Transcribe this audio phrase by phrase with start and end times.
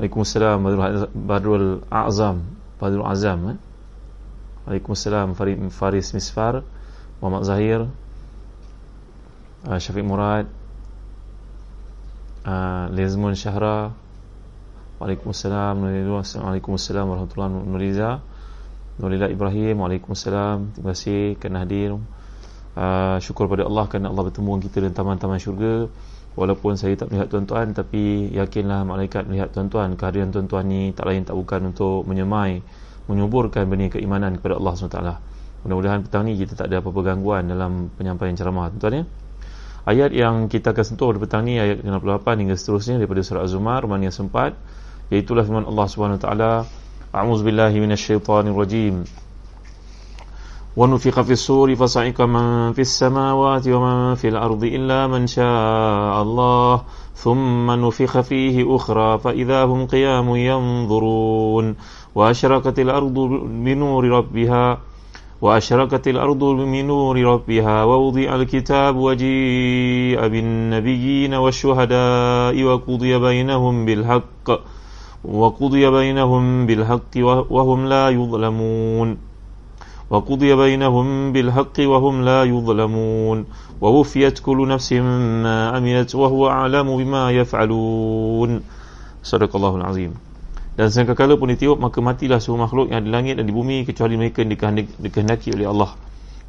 [0.00, 0.64] Waalaikumsalam
[1.12, 2.40] Badrul Azam
[2.80, 3.58] Badrul Azam eh?
[4.64, 5.36] Waalaikumsalam
[5.68, 6.64] Faris Misfar
[7.20, 7.84] Muhammad Zahir
[9.68, 10.48] uh, Syafiq Murad
[12.48, 13.92] uh, Lezmun Syahra
[15.04, 18.16] Waalaikumsalam Waalaikumsalam Warahmatullahi Wabarakatuh
[19.04, 22.00] Nurila Ibrahim Waalaikumsalam Terima kasih kerana hadir
[22.72, 25.92] uh, Syukur pada Allah kerana Allah bertemu kita dalam taman-taman syurga
[26.38, 29.94] walaupun saya tak melihat tuan-tuan tapi yakinlah malaikat melihat tuan-tuan.
[29.98, 32.62] Kehadiran tuan-tuan ni tak lain tak bukan untuk menyemai
[33.10, 35.00] menyuburkan benih keimanan kepada Allah SWT
[35.60, 39.04] mudah-mudahan petang ni kita tak ada apa-apa gangguan dalam penyampaian ceramah tuan-tuan ya.
[39.80, 43.80] Ayat yang kita akan sentuh pada petang ni ayat 68 hingga seterusnya daripada surah Az-Zumar
[43.88, 44.52] mana yang sempat
[45.08, 46.28] iaitulah firman Allah SWT
[47.10, 49.02] A'udzubillahi minasyaitanirrajim
[50.76, 56.82] ونفخ في الصور فصعق من في السماوات ومن في الأرض إلا من شاء الله
[57.14, 61.76] ثم نفخ فيه أخرى فإذا هم قيام ينظرون.
[62.14, 63.14] وأشرقت الأرض
[63.64, 64.78] بنور ربها
[65.42, 74.46] وأشرقت الأرض بنور ربها ووضع الكتاب وجيء بالنبيين والشهداء وقضي بينهم بالحق
[75.24, 77.14] وقضي بينهم بالحق
[77.50, 79.29] وهم لا يظلمون.
[80.09, 83.37] وقضي بينهم بالحق وهم لا يظلمون
[83.81, 88.51] ووفيت كل نفس ما عملت وهو أعلم بما يفعلون
[89.23, 90.13] صدق الله العظيم
[90.75, 94.19] dan sangkakala pun ditiup maka matilah semua makhluk yang di langit dan di bumi kecuali
[94.19, 95.95] mereka yang dikehendaki oleh Allah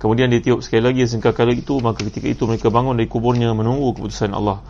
[0.02, 4.34] kemudian ditiup sekali lagi sangkakala itu maka ketika itu mereka bangun dari kuburnya menunggu keputusan
[4.34, 4.66] Allah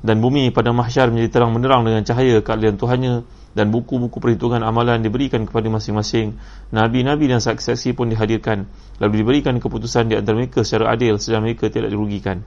[0.00, 3.14] dan bumi pada mahsyar menjadi terang menerang dengan cahaya keadilan Tuhannya
[3.53, 6.37] dan buku-buku perhitungan amalan diberikan kepada masing-masing.
[6.73, 8.65] Nabi-nabi dan saksi-saksi pun dihadirkan.
[8.97, 12.41] Lalu diberikan keputusan di antara mereka secara adil sedang mereka tidak dirugikan.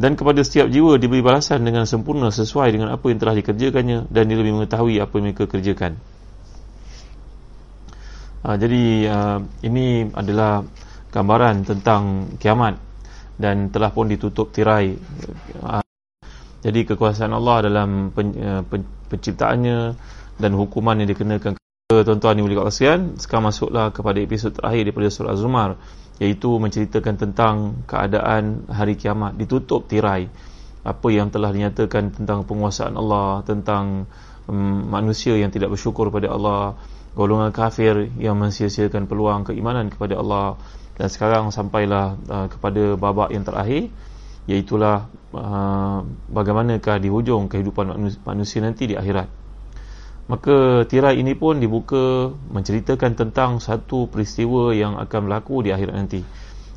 [0.00, 4.22] Dan kepada setiap jiwa diberi balasan dengan sempurna sesuai dengan apa yang telah dikerjakannya dan
[4.32, 6.00] dia lebih mengetahui apa yang mereka kerjakan.
[8.40, 10.64] Ha, jadi uh, ini adalah
[11.12, 12.80] gambaran tentang kiamat
[13.36, 14.96] dan telah pun ditutup tirai.
[15.60, 15.84] Uh,
[16.64, 19.98] jadi kekuasaan Allah dalam pen, uh, pen, penciptaannya
[20.38, 25.10] dan hukuman yang dikenakan kepada tuan-tuan yang boleh kasihan sekarang masuklah kepada episod terakhir daripada
[25.10, 25.74] surah Az-Zumar
[26.22, 27.54] iaitu menceritakan tentang
[27.90, 29.34] keadaan hari kiamat.
[29.34, 30.30] Ditutup tirai
[30.86, 34.06] apa yang telah dinyatakan tentang penguasaan Allah tentang
[34.46, 36.78] um, manusia yang tidak bersyukur kepada Allah
[37.18, 40.56] golongan kafir yang mensia-siakan peluang keimanan kepada Allah.
[40.94, 43.90] Dan sekarang sampailah uh, kepada babak yang terakhir
[44.48, 46.00] iaitulah uh,
[46.32, 47.92] bagaimanakah di hujung kehidupan
[48.24, 49.28] manusia nanti di akhirat.
[50.30, 56.22] Maka tirai ini pun dibuka menceritakan tentang satu peristiwa yang akan berlaku di akhirat nanti.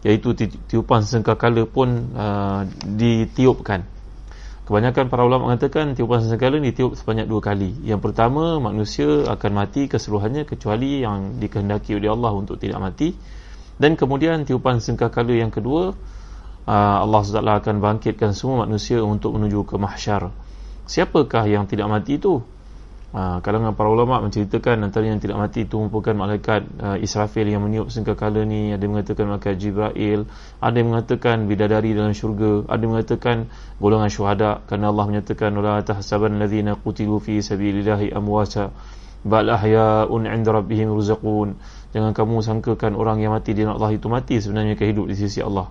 [0.04, 0.34] Iaitu
[0.68, 3.86] tiupan sengkakala pun uh, ditiupkan.
[4.64, 7.78] Kebanyakan para ulama mengatakan tiupan sengkakala ini ditiup sebanyak dua kali.
[7.86, 13.14] Yang pertama manusia akan mati keseluruhannya kecuali yang dikehendaki oleh Allah untuk tidak mati.
[13.78, 15.94] Dan kemudian tiupan sengkakala yang kedua
[16.64, 20.32] Allah SWT akan bangkitkan semua manusia untuk menuju ke mahsyar.
[20.88, 22.44] Siapakah yang tidak mati itu?
[23.14, 27.62] Uh, kalangan para ulama menceritakan antara yang tidak mati itu merupakan malaikat uh, Israfil yang
[27.62, 28.74] meniup sengkakala ni.
[28.74, 30.26] Ada mengatakan malaikat Jibril.
[30.58, 32.66] Ada yang mengatakan bidadari dalam syurga.
[32.66, 33.38] Ada yang mengatakan
[33.78, 34.66] golongan syuhada.
[34.66, 38.74] Kerana Allah menyatakan la tahsaban alladhina qutilu fi sabilillahi amwata
[39.22, 41.54] bal ahya'un 'inda rabbihim yurzaqun.
[41.94, 45.70] Jangan kamu sangkakan orang yang mati di Allah itu mati sebenarnya hidup di sisi Allah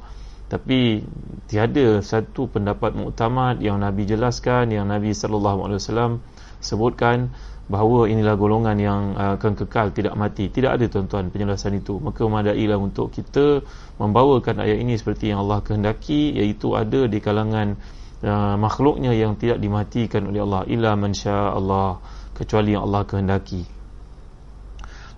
[0.53, 1.01] tapi
[1.49, 6.21] tiada satu pendapat muktamad yang Nabi jelaskan yang Nabi sallallahu alaihi wasallam
[6.61, 7.33] sebutkan
[7.72, 10.53] bahawa inilah golongan yang uh, akan kekal tidak mati.
[10.53, 11.97] Tidak ada tuan-tuan penjelasan itu.
[11.97, 13.65] Maka memadailah untuk kita
[13.97, 17.81] membawakan ayat ini seperti yang Allah kehendaki iaitu ada di kalangan
[18.21, 20.69] uh, makhluknya yang tidak dimatikan oleh Allah.
[20.69, 21.97] Illa man Allah
[22.37, 23.82] kecuali yang Allah kehendaki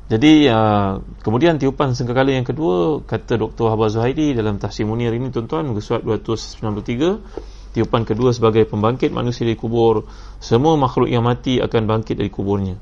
[0.05, 3.73] jadi uh, kemudian tiupan sengkakala yang kedua kata Dr.
[3.73, 9.49] Habaz Zuhaidi dalam tafsir Munir ini tuan-tuan muka surat 293 tiupan kedua sebagai pembangkit manusia
[9.49, 10.05] dari kubur
[10.45, 12.77] semua makhluk yang mati akan bangkit dari kuburnya.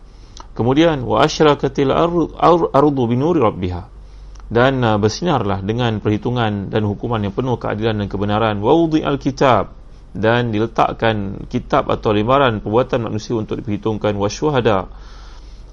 [0.52, 3.82] Kemudian wa asyrakatil ardu binuri rabbiha
[4.50, 9.78] dan uh, bersinarlah dengan perhitungan dan hukuman yang penuh keadilan dan kebenaran wa wudi'al kitab
[10.12, 14.90] dan diletakkan kitab atau lembaran perbuatan manusia untuk diperhitungkan wasyuhada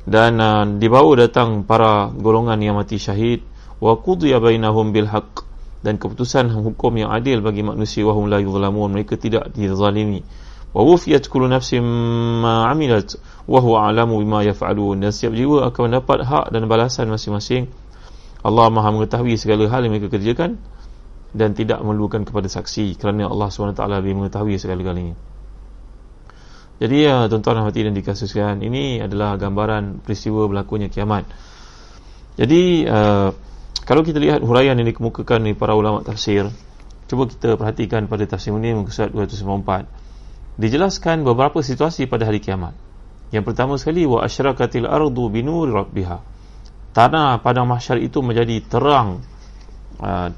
[0.10, 3.46] dan uh, dibawa datang para golongan yang mati syahid.
[3.78, 5.46] Wa qudiya bainahum bil haqq.
[5.86, 8.90] Dan keputusan hukum yang adil bagi manusia wahum la yuzlamun.
[8.90, 10.26] Mereka tidak dizalimi.
[10.74, 11.86] Wa wufiyat kullu nafsin
[12.42, 13.22] ma amilat.
[13.46, 14.98] Wa huwa a'lamu bima yaf'alun.
[14.98, 17.70] Dan setiap jiwa akan mendapat hak dan balasan masing-masing.
[18.42, 20.58] Allah Maha mengetahui segala hal yang mereka kerjakan
[21.38, 25.29] dan tidak memerlukan kepada saksi kerana Allah SWT lebih mengetahui segala-galanya
[26.80, 31.28] jadi ya tuan-tuan dan hati dan dikasuskan ini adalah gambaran peristiwa berlakunya kiamat.
[32.40, 33.36] Jadi uh,
[33.84, 36.48] kalau kita lihat huraian yang dikemukakan oleh para ulama tafsir
[37.12, 42.72] cuba kita perhatikan pada tafsir ini muka surat 294 dijelaskan beberapa situasi pada hari kiamat.
[43.36, 46.18] Yang pertama sekali wa asyrakatil ardu binuri rabbiha.
[46.96, 49.20] Tanah padang mahsyar itu menjadi terang
[50.00, 50.32] uh,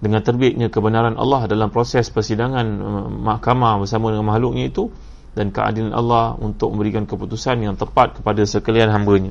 [0.00, 4.88] dengan terbitnya kebenaran Allah dalam proses persidangan uh, mahkamah bersama dengan makhluknya itu
[5.34, 9.30] dan keadilan Allah untuk memberikan keputusan yang tepat kepada sekalian hambanya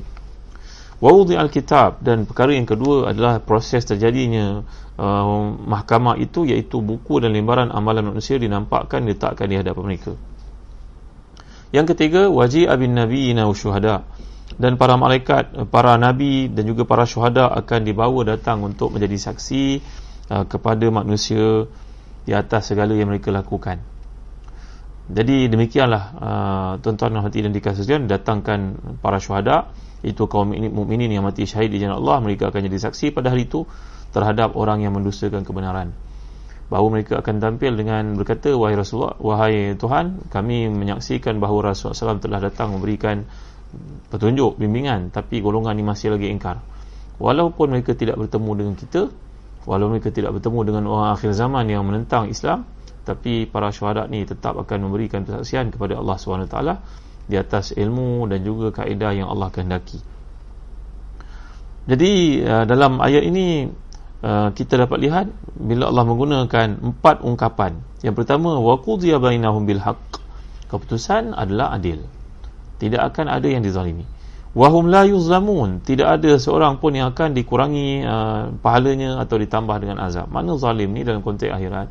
[1.00, 4.60] Wawudi Alkitab dan perkara yang kedua adalah proses terjadinya
[5.00, 10.12] uh, mahkamah itu iaitu buku dan lembaran amalan manusia dinampakkan diletakkan di hadapan mereka.
[11.72, 14.04] Yang ketiga, wajib abin nabi wa syuhada
[14.60, 19.80] dan para malaikat, para nabi dan juga para syuhada akan dibawa datang untuk menjadi saksi
[20.28, 21.64] uh, kepada manusia
[22.28, 23.80] di atas segala yang mereka lakukan.
[25.10, 29.74] Jadi demikianlah uh, tuan-tuan dan dikasihkan datangkan para syuhada.
[30.00, 33.44] Itu kaum mukminin yang mati syahid di jalan Allah mereka akan jadi saksi pada hari
[33.44, 33.68] itu
[34.16, 35.92] terhadap orang yang mendustakan kebenaran.
[36.70, 42.22] Bahawa mereka akan tampil dengan berkata wahai Rasulullah wahai Tuhan kami menyaksikan bahawa Rasulullah SAW
[42.22, 43.26] telah datang memberikan
[44.08, 46.62] petunjuk bimbingan tapi golongan ini masih lagi ingkar.
[47.20, 49.10] Walaupun mereka tidak bertemu dengan kita
[49.68, 52.64] walaupun mereka tidak bertemu dengan orang akhir zaman yang menentang Islam
[53.10, 56.56] tapi para syuhada ni tetap akan memberikan persaksian kepada Allah SWT
[57.26, 59.98] di atas ilmu dan juga kaedah yang Allah kehendaki.
[61.90, 63.66] Jadi uh, dalam ayat ini
[64.22, 65.26] uh, kita dapat lihat
[65.58, 67.82] bila Allah menggunakan empat ungkapan.
[68.06, 70.22] Yang pertama waqudiya bainahum bil haqq.
[70.70, 72.06] Keputusan adalah adil.
[72.78, 74.06] Tidak akan ada yang dizalimi.
[74.54, 75.82] Wahum la yuzlamun.
[75.82, 80.30] Tidak ada seorang pun yang akan dikurangi uh, pahalanya atau ditambah dengan azab.
[80.30, 81.90] Mana zalim ni dalam konteks akhirat?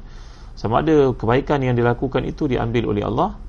[0.60, 3.40] Sama ada kebaikan yang dilakukan itu diambil oleh Allah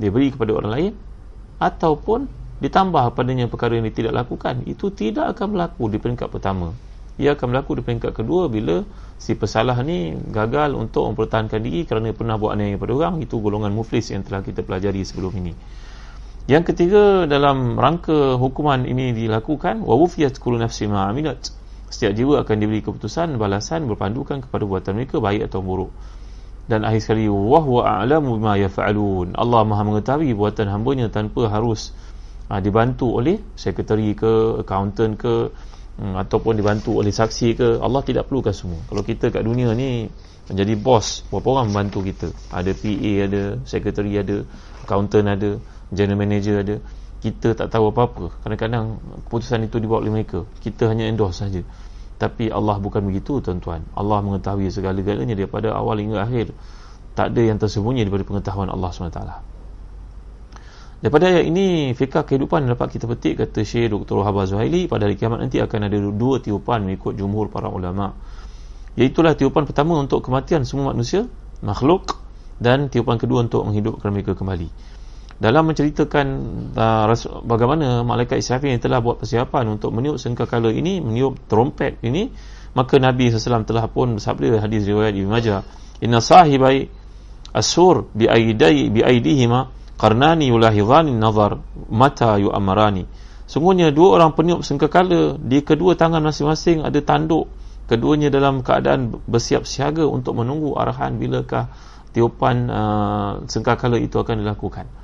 [0.00, 0.92] dia beri kepada orang lain
[1.60, 2.24] ataupun
[2.64, 6.72] ditambah padanya perkara yang tidak lakukan itu tidak akan berlaku di peringkat pertama.
[7.20, 8.80] Ia akan berlaku di peringkat kedua bila
[9.20, 13.20] si pesalah ni gagal untuk mempertahankan diri kerana pernah buat aniaya pada orang.
[13.20, 15.52] Itu golongan muflis yang telah kita pelajari sebelum ini.
[16.48, 21.52] Yang ketiga dalam rangka hukuman ini dilakukan wa wufiyat kullu nafsin ma amilat
[21.90, 25.90] setiap jiwa akan diberi keputusan balasan berpandukan kepada buatan mereka baik atau buruk.
[26.70, 29.34] Dan akhir sekali wahwa a'lamu bima yaf'alun.
[29.34, 31.90] Allah Maha mengetahui buatan hamba-Nya tanpa harus
[32.46, 35.50] uh, dibantu oleh sekretari ke accountant ke
[35.98, 37.68] um, ataupun dibantu oleh saksi ke.
[37.82, 38.78] Allah tidak perlukan semua.
[38.86, 40.06] Kalau kita kat dunia ni
[40.46, 42.30] menjadi bos berapa orang membantu kita?
[42.54, 44.46] Ada PA ada sekretari ada
[44.86, 45.58] accountant ada
[45.90, 46.78] general manager ada
[47.20, 48.32] kita tak tahu apa-apa.
[48.40, 48.96] Kadang-kadang
[49.28, 50.48] keputusan itu dibuat oleh mereka.
[50.64, 51.60] Kita hanya endorse saja.
[52.16, 53.84] Tapi Allah bukan begitu tuan-tuan.
[53.92, 56.52] Allah mengetahui segala-galanya daripada awal hingga akhir.
[57.12, 59.50] Tak ada yang tersembunyi daripada pengetahuan Allah SWT
[61.00, 64.20] daripada ayat ini fikah kehidupan dapat kita petik kata Syekh Dr.
[64.20, 68.12] Habah Zuhaili pada hari kiamat nanti akan ada dua tiupan mengikut jumhur para ulama.
[69.00, 71.24] Iaitulah tiupan pertama untuk kematian semua manusia
[71.64, 72.20] makhluk
[72.60, 74.68] dan tiupan kedua untuk menghidupkan mereka kembali
[75.40, 76.26] dalam menceritakan
[76.76, 77.08] uh,
[77.48, 82.28] bagaimana malaikat Israfil yang telah buat persiapan untuk meniup sengkakala ini meniup trompet ini
[82.76, 85.64] maka Nabi SAW telah pun bersabda hadis riwayat Ibn Majah
[86.04, 86.92] inna sahibai
[87.56, 91.56] asur bi aidai bi aidihima qarnani yulahidhani nazar
[91.88, 93.08] mata yu'amarani.
[93.48, 97.50] Sungguhnya dua orang peniup sengkakala di kedua tangan masing-masing ada tanduk.
[97.90, 101.66] Keduanya dalam keadaan bersiap siaga untuk menunggu arahan bilakah
[102.14, 104.99] tiupan uh, sengkakala itu akan dilakukan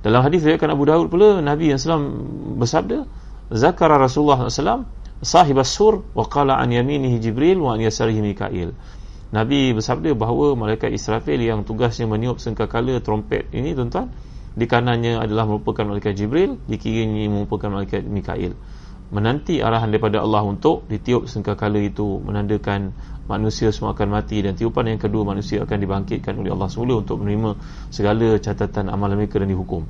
[0.00, 2.08] dalam hadis riwayatkan Abu Daud pula Nabi yang SAW
[2.56, 3.04] bersabda
[3.52, 4.88] zakara Rasulullah SAW
[5.20, 8.72] sahib as-sur wa qala an yaminihi Jibril wa an yasarihi Mikail.
[9.30, 14.10] Nabi bersabda bahawa malaikat Israfil yang tugasnya meniup sengkakala trompet ini tuan-tuan
[14.56, 18.56] di kanannya adalah merupakan malaikat Jibril di kirinya merupakan malaikat Mikail
[19.10, 22.94] menanti arahan daripada Allah untuk ditiup sengkakala itu menandakan
[23.26, 27.22] manusia semua akan mati dan tiupan yang kedua manusia akan dibangkitkan oleh Allah semula untuk
[27.22, 27.58] menerima
[27.90, 29.86] segala catatan amalan mereka dan dihukum.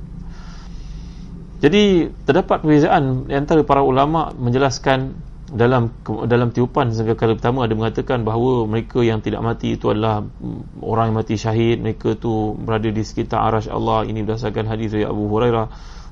[1.61, 5.13] Jadi terdapat perbezaan antara para ulama menjelaskan
[5.51, 5.91] dalam
[6.25, 11.13] dalam tiupan sangkakala pertama ada mengatakan bahawa mereka yang tidak mati itu adalah mm, orang
[11.13, 11.77] yang mati syahid.
[11.85, 14.09] Mereka tu berada di sekitar arash Allah.
[14.09, 15.67] Ini berdasarkan hadis dari Abu Hurairah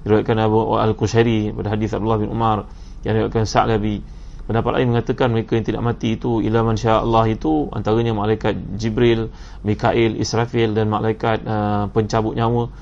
[0.06, 2.70] diriwayatkan Abu Al-Qushairi pada hadis Abdullah bin Umar
[3.04, 7.70] yang diriwayatkan Sa'labi pendapat lain mengatakan mereka yang tidak mati itu ila man Allah itu
[7.70, 9.30] antaranya malaikat Jibril
[9.62, 12.74] Mikail Israfil dan malaikat uh, pencabut nyawa.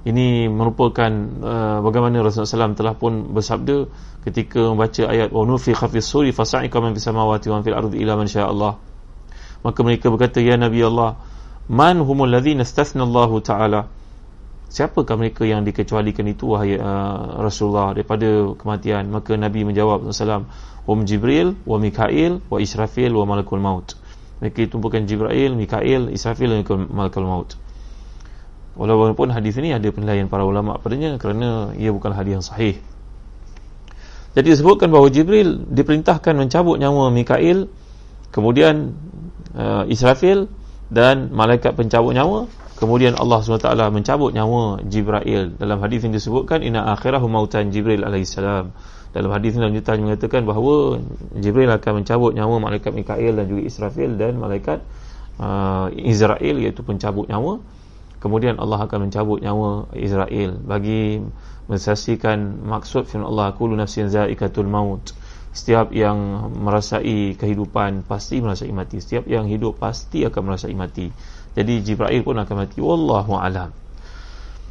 [0.00, 1.12] Ini merupakan
[1.44, 3.84] uh, bagaimana Rasulullah SAW telah pun bersabda
[4.24, 8.16] ketika membaca ayat wa nufi khafis suri fasa'ika man fis samawati wa fil ardi ila
[8.16, 8.80] man Allah.
[9.60, 11.20] Maka mereka berkata ya nabi Allah
[11.68, 13.80] man humul ladzina istathna Allah taala
[14.70, 17.92] siapakah mereka yang dikecualikan itu wahai uh, Rasulullah?
[17.92, 20.46] Daripada kematian maka nabi menjawab sallallahu
[20.86, 23.98] hum jibril wa mikail wa israfil wa malakul maut.
[24.40, 27.58] Mereka itu bukan jibril mikail israfil dan malakul maut.
[28.78, 32.78] Walaupun hadis ini ada penilaian para ulama padanya kerana ia bukan hadis yang sahih.
[34.30, 37.66] Jadi disebutkan bahawa Jibril diperintahkan mencabut nyawa Mikail,
[38.30, 38.94] kemudian
[39.58, 40.46] uh, Israfil
[40.86, 42.46] dan malaikat pencabut nyawa,
[42.80, 45.54] kemudian Allah SWT mencabut nyawa Jibril.
[45.60, 48.72] Dalam hadis ini disebutkan inna akhirahu mautan Jibril alaihissalam.
[49.12, 50.98] Dalam hadis ini lanjutan mengatakan bahawa
[51.36, 54.80] Jibril akan mencabut nyawa malaikat Mikail dan juga Israfil dan malaikat
[55.40, 57.58] uh, Israel iaitu pencabut nyawa
[58.20, 61.24] kemudian Allah akan mencabut nyawa Israel bagi
[61.66, 65.16] mensaksikan maksud firman Allah kullu nafsin zaikatul maut
[65.50, 71.10] setiap yang merasai kehidupan pasti merasai mati setiap yang hidup pasti akan merasai mati
[71.54, 72.78] jadi Jibril pun akan mati.
[72.78, 73.70] Wallahu alam.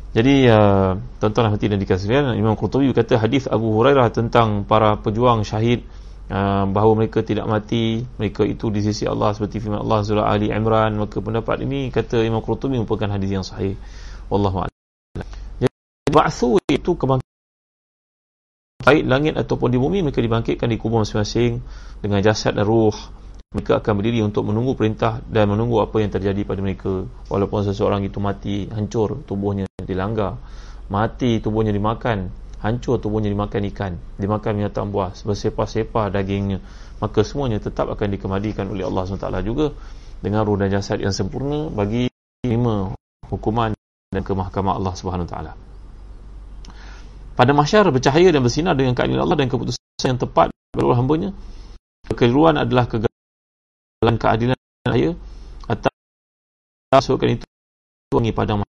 [0.10, 5.46] Jadi uh, tuan-tuan hati dan dikasihi Imam Qurtubi kata hadis Abu Hurairah tentang para pejuang
[5.46, 5.86] syahid
[6.30, 10.54] Uh, bahawa mereka tidak mati mereka itu di sisi Allah seperti firman Allah surah Ali
[10.54, 10.94] Imran.
[10.94, 13.74] Maka pendapat ini kata Imam Qurtubi merupakan hadis yang sahih.
[14.30, 15.26] Wallahu a'lam.
[15.58, 15.74] Jadi
[16.14, 17.30] ba'thu itu kebangkitan
[18.86, 21.66] baik langit ataupun di bumi mereka dibangkitkan di kubur masing-masing
[22.00, 22.94] dengan jasad dan ruh
[23.50, 27.10] mereka akan berdiri untuk menunggu perintah dan menunggu apa yang terjadi pada mereka.
[27.34, 30.38] Walaupun seseorang itu mati hancur tubuhnya dilanggar.
[30.94, 32.30] Mati tubuhnya dimakan.
[32.62, 33.98] Hancur tubuhnya dimakan ikan.
[34.22, 36.62] Dimakan binatang buas bersepah-sepah dagingnya.
[37.02, 39.74] Maka semuanya tetap akan dikemadikan oleh Allah SWT juga
[40.22, 42.06] dengan ruh dan jasad yang sempurna bagi
[42.46, 42.94] lima
[43.34, 43.74] hukuman
[44.14, 45.36] dan ke mahkamah Allah SWT.
[47.34, 51.34] Pada masyar bercahaya dan bersinar dengan keadilan Allah dan keputusan yang tepat bagi hambanya
[52.12, 53.10] kekeliruan adalah kegagalan
[54.00, 54.56] keadilan
[54.88, 55.12] saya
[55.68, 55.92] atas
[56.88, 57.46] masukkan itu
[58.16, 58.64] wangi padang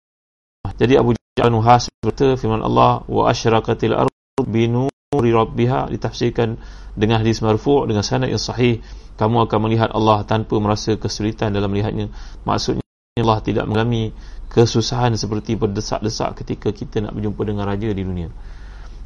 [0.74, 6.58] jadi Abu Ja'al Nuhas berkata firman Allah wa asyraqatil ardu binuri rabbiha ditafsirkan
[6.98, 8.82] dengan hadis marfu' dengan sanad yang sahih
[9.22, 12.10] kamu akan melihat Allah tanpa merasa kesulitan dalam melihatnya
[12.42, 12.82] maksudnya
[13.22, 14.10] Allah tidak mengalami
[14.50, 18.34] kesusahan seperti berdesak-desak ketika kita nak berjumpa dengan raja di dunia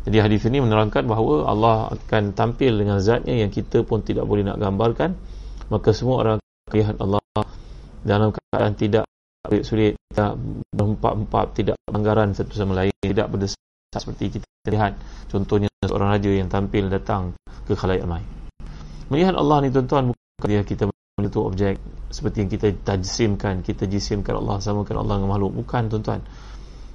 [0.08, 4.40] jadi hadis ini menerangkan bahawa Allah akan tampil dengan zatnya yang kita pun tidak boleh
[4.40, 5.20] nak gambarkan
[5.68, 6.38] maka semua orang
[6.72, 7.20] melihat Allah
[8.04, 9.04] dalam keadaan tidak
[9.64, 10.36] sulit tidak
[10.72, 13.60] berempat-empat tidak pelanggaran satu sama lain tidak berdesak
[13.94, 14.96] seperti kita lihat.
[15.28, 17.36] Contohnya seorang raja yang tampil datang
[17.68, 18.24] ke khalayak ramai
[19.12, 21.78] melihat Allah ni tuan-tuan bukan dia kita menyentuh objek
[22.08, 25.52] seperti yang kita tajsimkan kita jisimkan Allah samakan Allah dengan makhluk.
[25.64, 26.20] Bukan tuan-tuan.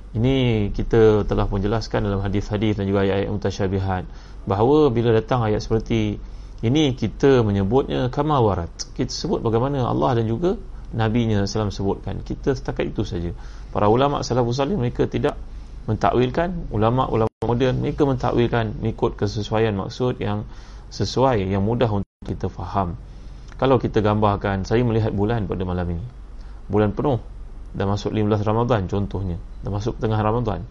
[0.09, 4.03] Ini kita telah pun jelaskan dalam hadis-hadis dan juga ayat-ayat mutasyabihat
[4.49, 6.17] bahawa bila datang ayat seperti
[6.59, 8.67] ini kita menyebutnya kama warat
[8.99, 12.19] kita sebut bagaimana Allah dan juga Nabi SAW sebutkan.
[12.25, 13.31] Kita setakat itu saja.
[13.69, 15.37] Para ulama salafus salih mereka tidak
[15.85, 16.67] mentakwilkan.
[16.73, 20.43] Ulama-ulama moden mereka mentakwilkan mengikut kesesuaian maksud yang
[20.89, 22.97] sesuai yang mudah untuk kita faham.
[23.55, 26.05] Kalau kita gambarkan saya melihat bulan pada malam ini.
[26.67, 27.21] Bulan penuh.
[27.69, 29.37] Dah masuk 15 Ramadan contohnya.
[29.61, 30.65] Dah masuk tengah Ramadan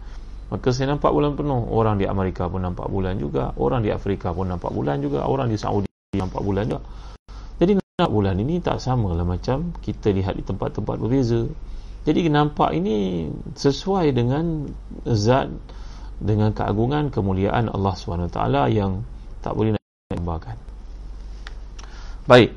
[0.49, 4.33] maka saya nampak bulan penuh orang di Amerika pun nampak bulan juga orang di Afrika
[4.33, 6.81] pun nampak bulan juga orang di Saudi nampak bulan juga
[7.59, 11.43] jadi nampak bulan ini tak sama lah macam kita lihat di tempat-tempat berbeza.
[12.07, 13.27] Jadi nampak ini
[13.59, 14.71] sesuai dengan
[15.03, 15.51] zat
[16.23, 18.39] dengan keagungan kemuliaan Allah SWT
[18.71, 19.03] yang
[19.43, 20.55] tak boleh nak gambarkan.
[22.23, 22.55] Baik.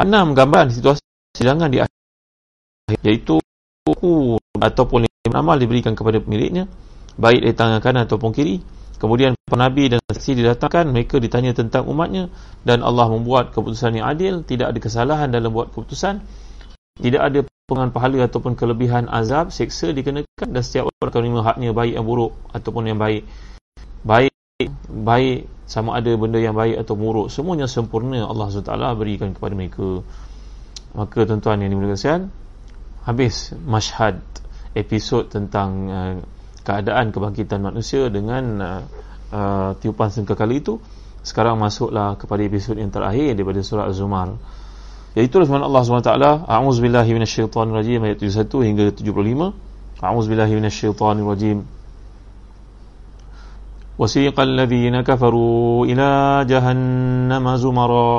[0.00, 1.04] Enam gambaran situasi
[1.36, 3.36] sidangan di akhir iaitu
[3.84, 5.04] buku ataupun
[5.36, 6.64] amal diberikan kepada pemiliknya
[7.16, 8.60] baik dari tangan kanan ataupun kiri
[8.96, 12.32] Kemudian para nabi dan saksi didatangkan, mereka ditanya tentang umatnya
[12.64, 16.24] dan Allah membuat keputusan yang adil, tidak ada kesalahan dalam buat keputusan.
[16.96, 21.70] Tidak ada pengan pahala ataupun kelebihan azab, seksa dikenakan dan setiap orang akan menerima haknya
[21.76, 23.28] baik yang buruk ataupun yang baik.
[24.00, 24.32] Baik
[24.88, 30.00] baik sama ada benda yang baik atau buruk, semuanya sempurna Allah SWT berikan kepada mereka.
[30.96, 32.32] Maka tuan-tuan yang dimuliakan
[33.04, 34.24] habis masyhad
[34.72, 36.16] episod tentang uh,
[36.65, 38.81] keadaan kebangkitan manusia dengan uh,
[39.33, 40.77] uh, tiupan sangkakala itu
[41.21, 44.37] sekarang masuklah kepada episod yang terakhir daripada surah Az-Zumar
[45.13, 46.11] iaitu firman Allah SWT
[46.47, 51.81] A'udzubillahi minasyaitanirrajim ayat 71 hingga 75 A'udzubillahi minasyaitanirrajim
[54.01, 56.09] وسيق الذين كفروا إلى
[56.49, 58.11] جهنم زمرا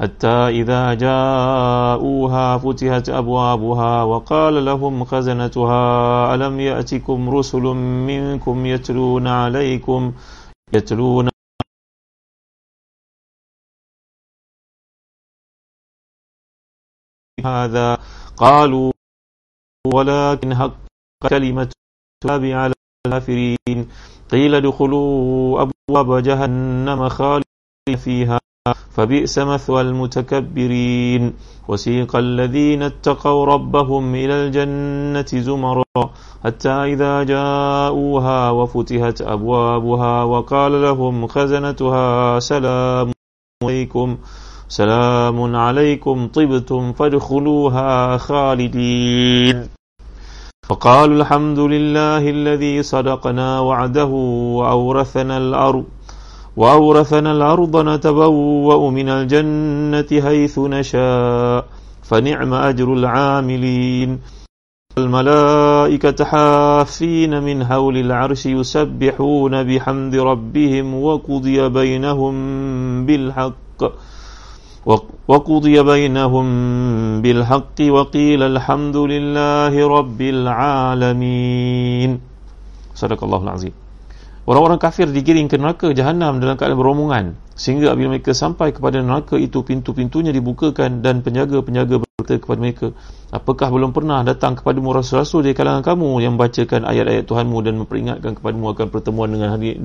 [0.00, 7.62] حتى إذا جاءوها فتحت أبوابها وقال لهم خزنتها ألم يأتكم رسل
[8.10, 10.12] منكم يتلون عليكم؟
[10.72, 11.28] يتلون
[17.44, 17.98] هذا؟
[18.36, 18.92] قالوا
[19.94, 20.76] ولكن حق
[21.30, 21.70] كلمة
[22.30, 22.74] على
[23.06, 23.88] الكافرين.
[24.30, 27.44] قيل ادخلوا أبواب جهنم خالد
[28.04, 28.40] فيها.
[28.90, 31.32] فبئس مثوى المتكبرين.
[31.68, 35.84] وسيق الذين اتقوا ربهم إلى الجنة زمرا
[36.44, 43.12] حتى إذا جاءوها وفتحت أبوابها وقال لهم خزنتها سلام
[43.64, 44.16] عليكم
[44.68, 49.68] سلام عليكم طبتم فادخلوها خالدين.
[50.68, 54.10] فقالوا الحمد لله الذي صدقنا وعده
[54.58, 55.84] وأورثنا الأرض
[56.56, 61.66] وأورثنا الأرض نتبوأ من الجنة حيث نشاء
[62.02, 64.20] فنعم أجر العاملين.
[64.98, 72.34] الملائكة حافين من حول العرش يسبحون بحمد ربهم وقضي بينهم
[73.06, 73.80] بالحق
[75.28, 76.46] وقضي بينهم
[77.22, 82.10] بالحق وقيل الحمد لله رب العالمين.
[82.94, 83.83] صدق الله العظيم.
[84.44, 87.24] Orang-orang kafir digiring ke neraka jahanam dalam keadaan beromongan.
[87.56, 92.86] Sehingga apabila mereka sampai kepada neraka itu pintu-pintunya dibukakan dan penjaga-penjaga berkata kepada mereka
[93.32, 98.32] apakah belum pernah datang kepada rasul-rasul dari kalangan kamu yang membacakan ayat-ayat Tuhanmu dan memperingatkan
[98.36, 99.80] kepadamu akan pertemuan dengan hari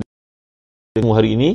[0.99, 1.49] hari ini?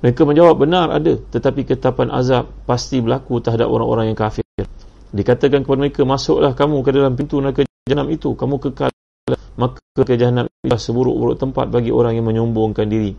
[0.00, 1.18] Mereka menjawab benar ada.
[1.18, 4.46] Tetapi ketapan azab pasti berlaku terhadap orang-orang yang kafir.
[5.10, 8.38] Dikatakan kepada mereka masuklah kamu ke dalam pintu neraka jahanam itu.
[8.38, 8.94] Kamu kekal
[9.60, 13.12] maka ke jahanam itu seburuk-buruk tempat bagi orang yang menyombongkan diri.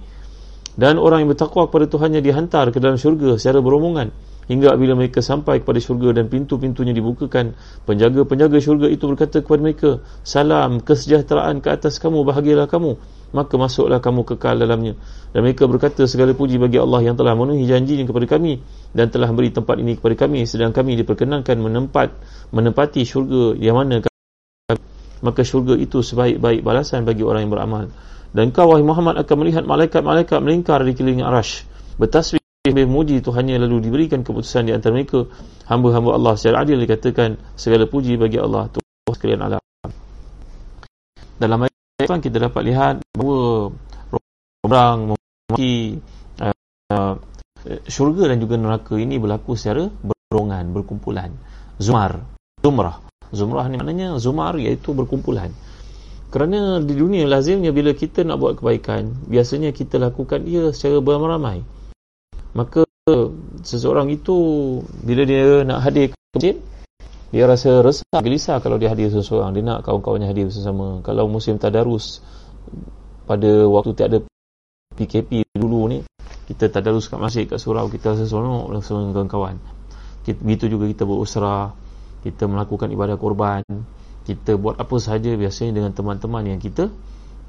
[0.74, 4.10] Dan orang yang bertakwa kepada Tuhannya dihantar ke dalam syurga secara beromongan
[4.50, 7.54] hingga bila mereka sampai kepada syurga dan pintu-pintunya dibukakan
[7.86, 9.90] penjaga-penjaga syurga itu berkata kepada mereka
[10.26, 12.98] salam kesejahteraan ke atas kamu bahagialah kamu
[13.32, 15.00] maka masuklah kamu kekal dalamnya
[15.32, 18.60] dan mereka berkata segala puji bagi Allah yang telah memenuhi janjinya kepada kami
[18.92, 22.12] dan telah beri tempat ini kepada kami sedang kami diperkenankan menempat
[22.52, 24.11] menempati syurga yang mana
[25.22, 27.84] maka syurga itu sebaik-baik balasan bagi orang yang beramal
[28.32, 31.66] dan kau wahai Muhammad akan melihat malaikat-malaikat melingkar di keliling arash
[31.98, 35.26] bertasbih memuji Tuhannya lalu diberikan keputusan di antara mereka
[35.66, 39.62] hamba-hamba Allah secara adil dikatakan segala puji bagi Allah Tuhan sekalian alam
[41.42, 43.70] dalam Tuan kita dapat lihat bahawa
[44.66, 46.02] orang memiliki
[46.42, 47.16] uh,
[47.86, 49.86] syurga dan juga neraka ini berlaku secara
[50.32, 51.30] berongan, berkumpulan.
[51.78, 52.26] Zumar,
[52.64, 53.11] zumrah.
[53.32, 55.56] Zumrah ni maknanya zumar iaitu berkumpulan.
[56.32, 61.64] Kerana di dunia lazimnya bila kita nak buat kebaikan, biasanya kita lakukan ia secara beramai-ramai.
[62.56, 62.88] Maka
[63.64, 64.36] seseorang itu
[65.04, 66.56] bila dia nak hadir ke masjid,
[67.32, 71.56] dia rasa resah, gelisah kalau dia hadir seseorang dia nak kawan-kawannya hadir bersama kalau musim
[71.56, 72.20] tadarus
[73.24, 74.18] pada waktu tiada
[75.00, 76.04] PKP dulu ni
[76.52, 79.56] kita tadarus kat masjid kat surau kita seseorang bersama dengan kawan
[80.28, 81.72] kita, begitu juga kita berusrah
[82.22, 83.66] kita melakukan ibadah korban
[84.22, 86.94] kita buat apa sahaja biasanya dengan teman-teman yang kita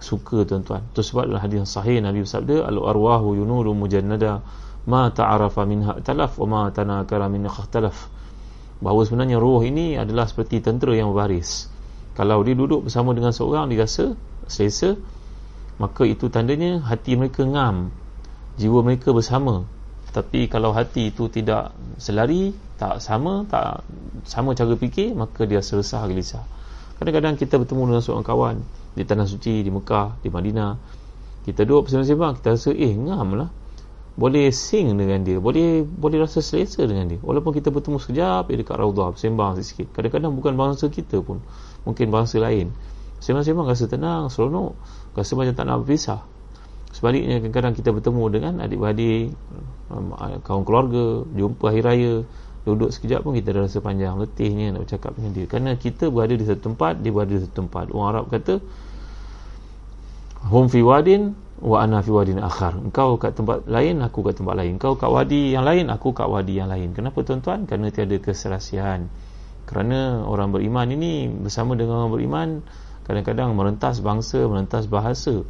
[0.00, 0.82] suka tuan-tuan.
[0.90, 4.40] Itu sebab dalam hadis sahih Nabi bersabda al arwahu yunuru mujannada
[4.88, 8.08] ma ta'arafa minha talaf wa ma tanakara min ikhtalaf.
[8.82, 11.70] Bahawa sebenarnya roh ini adalah seperti tentera yang berbaris.
[12.18, 14.18] Kalau dia duduk bersama dengan seorang dia rasa
[14.50, 14.98] selesa
[15.80, 17.88] maka itu tandanya hati mereka ngam
[18.60, 19.64] jiwa mereka bersama
[20.12, 23.80] tapi kalau hati itu tidak selari tak sama tak
[24.28, 26.44] sama cara fikir maka dia seresah gelisah.
[27.00, 28.56] Kadang-kadang kita bertemu dengan seorang kawan
[28.92, 30.76] di tanah suci di Mekah di Madinah.
[31.48, 33.48] Kita duduk bersama-sama kita rasa eh ngam lah.
[34.12, 37.18] Boleh sing dengan dia boleh boleh rasa selesa dengan dia.
[37.24, 41.40] Walaupun kita bertemu sekejap dia dekat raudhah sembang sikit kadang-kadang bukan bangsa kita pun
[41.88, 42.68] mungkin bangsa lain.
[43.24, 44.76] Sembang-sembang rasa tenang seronok.
[45.16, 46.31] Rasa macam tak nak berpisah
[46.92, 49.32] sebaliknya kadang-kadang kita bertemu dengan adik-beradik
[49.88, 50.12] um,
[50.44, 52.14] kawan keluarga jumpa hari raya
[52.62, 55.46] duduk sekejap pun kita dah rasa panjang letihnya nak bercakap dengan dia.
[55.50, 57.90] Kerana kita berada di satu tempat dia berada di satu tempat.
[57.90, 58.62] Orang Arab kata
[60.46, 62.78] hum fi wadin wa ana fi wadin akhar.
[62.78, 64.78] Engkau kat tempat lain aku kat tempat lain.
[64.78, 66.94] Engkau kat wadi yang lain aku kat wadi yang lain.
[66.94, 67.66] Kenapa tuan-tuan?
[67.66, 69.10] Kerana tiada keserasian.
[69.66, 72.48] Kerana orang beriman ini bersama dengan orang beriman
[73.02, 75.42] kadang-kadang merentas bangsa merentas bahasa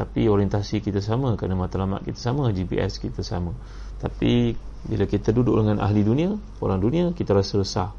[0.00, 3.52] tapi orientasi kita sama kerana matlamat kita sama GPS kita sama.
[4.00, 4.56] Tapi
[4.88, 6.32] bila kita duduk dengan ahli dunia
[6.64, 7.92] orang dunia kita rasa resah.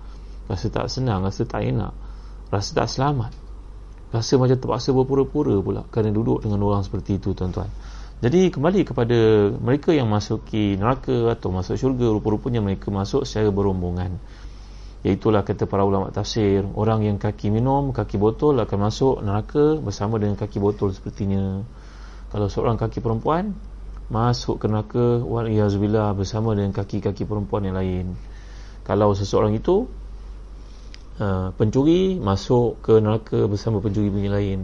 [0.50, 1.94] Rasa tak senang rasa tak enak.
[2.50, 3.38] Rasa tak selamat.
[4.10, 7.70] Rasa macam terpaksa berpura-pura pula kerana duduk dengan orang seperti itu tuan-tuan.
[8.22, 9.18] Jadi kembali kepada
[9.62, 14.18] mereka yang masuki neraka atau masuk syurga rupa-rupanya mereka masuk secara berombongan.
[15.02, 20.22] Iaitulah kata para ulama tafsir Orang yang kaki minum, kaki botol akan masuk neraka bersama
[20.22, 21.66] dengan kaki botol sepertinya
[22.32, 23.52] Kalau seorang kaki perempuan
[24.12, 28.12] Masuk ke neraka Wa'iyahzubillah bersama dengan kaki-kaki perempuan yang lain.
[28.84, 29.88] Kalau seseorang itu
[31.24, 34.60] uh, Pencuri masuk ke neraka bersama pencuri yang lain.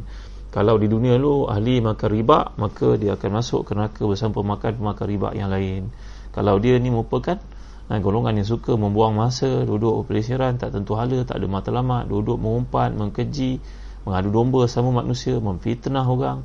[0.52, 5.06] Kalau di dunia lu ahli makan riba Maka dia akan masuk ke neraka bersama pemakan-pemakan
[5.08, 5.96] riba yang lain.
[6.36, 7.40] Kalau dia ni merupakan
[7.88, 12.36] Ha, golongan yang suka membuang masa duduk pelesiran tak tentu hala tak ada matlamat duduk
[12.36, 13.64] mengumpat mengkeji
[14.04, 16.44] mengadu domba sama manusia memfitnah orang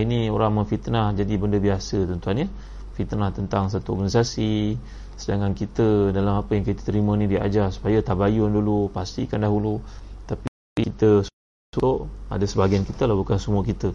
[0.00, 2.48] ini orang memfitnah jadi benda biasa tuan-tuan ya.
[2.96, 4.80] Fitnah tentang satu organisasi.
[5.16, 9.84] Sedangkan kita dalam apa yang kita terima ni diajar supaya tabayun dulu pastikan dahulu.
[10.24, 10.48] Tapi
[10.80, 11.28] kita
[11.76, 13.92] suka ada sebahagian kita lah bukan semua kita.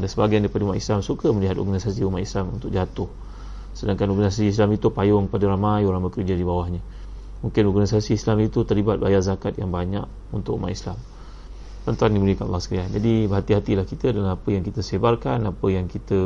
[0.00, 3.08] Ada sebahagian daripada umat Islam suka melihat organisasi umat Islam untuk jatuh.
[3.76, 6.80] Sedangkan organisasi Islam itu payung pada ramai orang bekerja di bawahnya.
[7.44, 10.96] Mungkin organisasi Islam itu terlibat bayar zakat yang banyak untuk umat Islam
[11.84, 12.88] tuan-tuan dimulakan Allah sekalian.
[12.96, 16.16] Jadi berhati-hatilah kita dengan apa yang kita sebarkan apa yang kita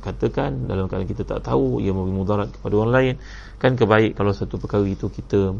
[0.00, 0.64] katakan.
[0.64, 3.14] Dalam keadaan kita tak tahu ia memberi mudarat kepada orang lain.
[3.60, 5.52] Kan kebaik kalau satu perkara itu kita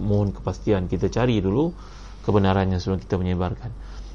[0.00, 1.76] mohon kepastian kita cari dulu
[2.24, 3.70] kebenarannya sebelum kita menyebarkan.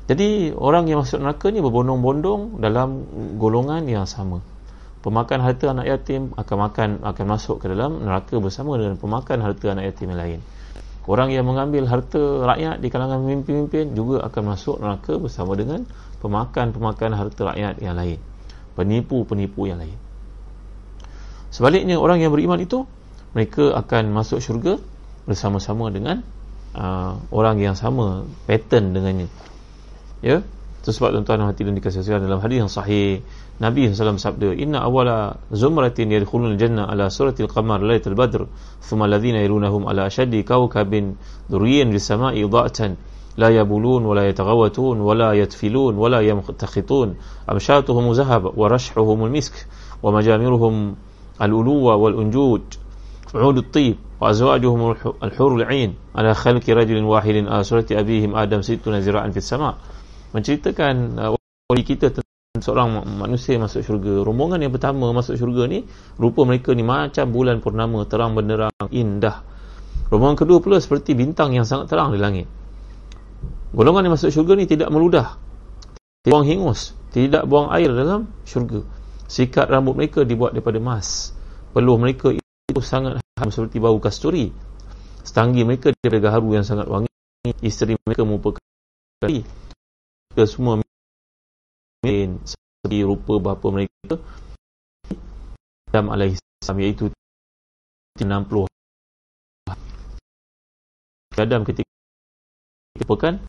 [0.09, 3.05] Jadi orang yang masuk neraka ni berbondong-bondong dalam
[3.37, 4.41] golongan yang sama.
[5.05, 9.77] Pemakan harta anak yatim akan makan akan masuk ke dalam neraka bersama dengan pemakan harta
[9.77, 10.39] anak yatim yang lain.
[11.09, 15.81] Orang yang mengambil harta rakyat di kalangan pemimpin-pemimpin juga akan masuk neraka bersama dengan
[16.21, 18.21] pemakan-pemakan harta rakyat yang lain.
[18.77, 19.97] Penipu-penipu yang lain.
[21.49, 22.85] Sebaliknya orang yang beriman itu
[23.33, 24.77] mereka akan masuk syurga
[25.25, 26.21] bersama-sama dengan
[26.77, 29.27] uh, orang yang sama pattern dengannya.
[30.21, 30.45] Ya.
[30.81, 33.21] Itu sebab tuan-tuan hati dan dikasih sekalian dalam hadis yang sahih
[33.61, 38.49] Nabi SAW sabda Inna awala zumratin yadkhulun jannah ala suratil qamar laylatul badr
[38.81, 42.97] Thumma alladhina yarunahum ala ashaddi kawkabin duryin bisamai da'atan
[43.37, 47.15] لا يبولون ولا يتغوتون ولا يتفلون ولا يمتخطون
[47.51, 49.67] أمشاتهم ذهب ورشحهم المسك
[50.03, 50.95] ومجامرهم
[51.41, 52.61] الألوة والأنجوج
[53.35, 59.37] عود الطيب وأزواجهم الحور العين على خلق رجل واحد آسرة أبيهم آدم ستون ذراعا في
[59.37, 59.75] السماء
[60.31, 61.37] menceritakan uh,
[61.71, 62.11] wali kita
[62.59, 64.21] seorang manusia masuk syurga.
[64.27, 65.87] Rombongan yang pertama masuk syurga ni
[66.19, 69.43] rupa mereka ni macam bulan purnama terang benderang indah.
[70.11, 72.47] Rombongan kedua pula seperti bintang yang sangat terang di langit.
[73.71, 75.39] Golongan yang masuk syurga ni tidak meludah
[76.21, 78.87] tidak buang hingus tidak buang air dalam syurga.
[79.27, 81.35] Sikat rambut mereka dibuat daripada emas.
[81.75, 83.19] Peluh mereka itu sangat
[83.51, 84.51] seperti bau kasturi.
[85.23, 87.11] Setanggi mereka daripada gaharu yang sangat wangi.
[87.63, 88.63] Isteri mereka merupakan
[90.31, 90.79] kita semua
[92.01, 94.15] Amin seperti rupa bapa mereka.
[95.91, 97.11] Adam alaihi salam iaitu
[98.15, 98.63] 60
[101.35, 101.91] Adam ketika
[102.95, 103.43] merupakan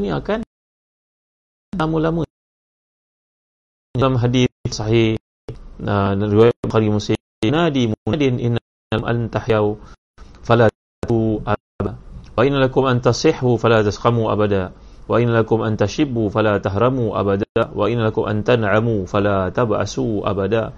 [0.00, 0.40] ini akan
[1.76, 2.24] lama-lama.
[3.92, 5.20] Dalam hadis sahih
[5.84, 8.60] uh, riwayat Bukhari Muslim nadi munadin inna
[8.96, 9.76] al tahyau
[10.40, 10.72] fala
[11.04, 11.44] tu
[12.36, 14.76] wa inna lakum an tasihhu fala tasqamu abada.
[15.06, 17.70] Wa inna lakum an tashibbu fala tahramu abada.
[17.70, 20.74] Wa inna lakum an tan'amu fala tab'asu abada.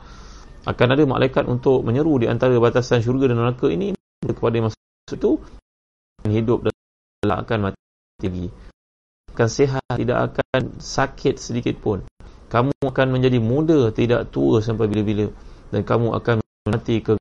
[0.69, 3.97] Akan ada malaikat untuk menyeru di antara batasan syurga dan neraka ini.
[4.21, 4.77] Kepada masa
[5.09, 5.41] itu
[6.29, 6.75] hidup dan
[7.25, 7.81] akan mati
[8.21, 8.53] lagi.
[9.33, 12.05] Akan sihat tidak akan sakit sedikit pun.
[12.53, 15.33] Kamu akan menjadi muda tidak tua sampai bila-bila.
[15.73, 16.37] Dan kamu akan
[16.69, 17.17] mati ke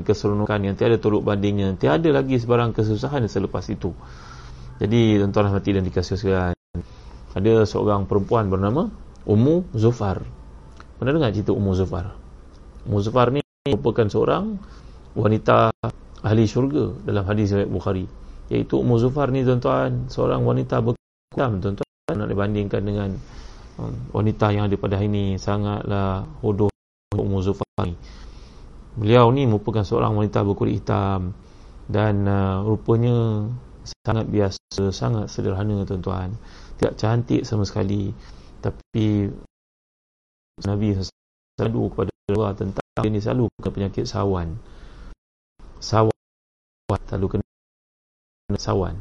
[0.00, 1.76] keseronokan yang tiada tolok bandingnya.
[1.76, 3.92] Tiada lagi sebarang kesusahan selepas itu.
[4.80, 6.56] Jadi tuan-tuan hati dan dikasih sekalian
[7.36, 8.88] ada seorang perempuan bernama
[9.28, 10.24] Ummu Zufar.
[10.96, 12.16] Pernah dengar cerita Ummu Zufar?
[12.88, 14.56] Ummu Zufar ni merupakan seorang
[15.12, 15.70] wanita
[16.24, 18.04] ahli syurga dalam hadis riwayat Bukhari.
[18.48, 21.88] Iaitu Ummu Zufar ni tuan-tuan seorang wanita berkuam tuan-tuan.
[22.12, 23.08] Nak dibandingkan dengan
[23.78, 26.72] um, wanita yang ada pada hari ini sangatlah hodoh
[27.14, 27.94] Ummu Zufar ni
[28.92, 31.32] beliau ni merupakan seorang wanita berkulit hitam
[31.88, 33.48] dan uh, rupanya
[33.84, 36.36] sangat biasa, sangat sederhana tuan-tuan.
[36.78, 38.14] Tidak cantik sama sekali.
[38.62, 39.26] Tapi
[40.62, 40.94] Nabi
[41.58, 44.54] selalu kepada Allah tentang dia ni selalu kena penyakit sawan.
[45.82, 46.14] Sawan.
[47.08, 48.94] Selalu kena sawan.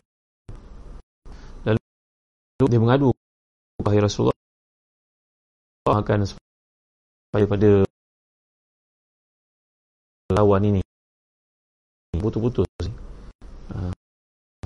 [1.67, 1.79] Lalu
[2.65, 3.13] dia mengadu
[3.81, 4.37] wahai Rasulullah
[5.89, 7.83] akan supaya pada
[10.31, 10.81] lawan ini.
[12.17, 12.67] Putus-putus
[13.71, 13.93] uh,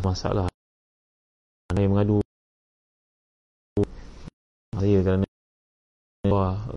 [0.01, 0.49] masalah.
[1.71, 2.21] Mana yang mengadu.
[4.75, 5.25] Saya kerana
[6.30, 6.71] wah.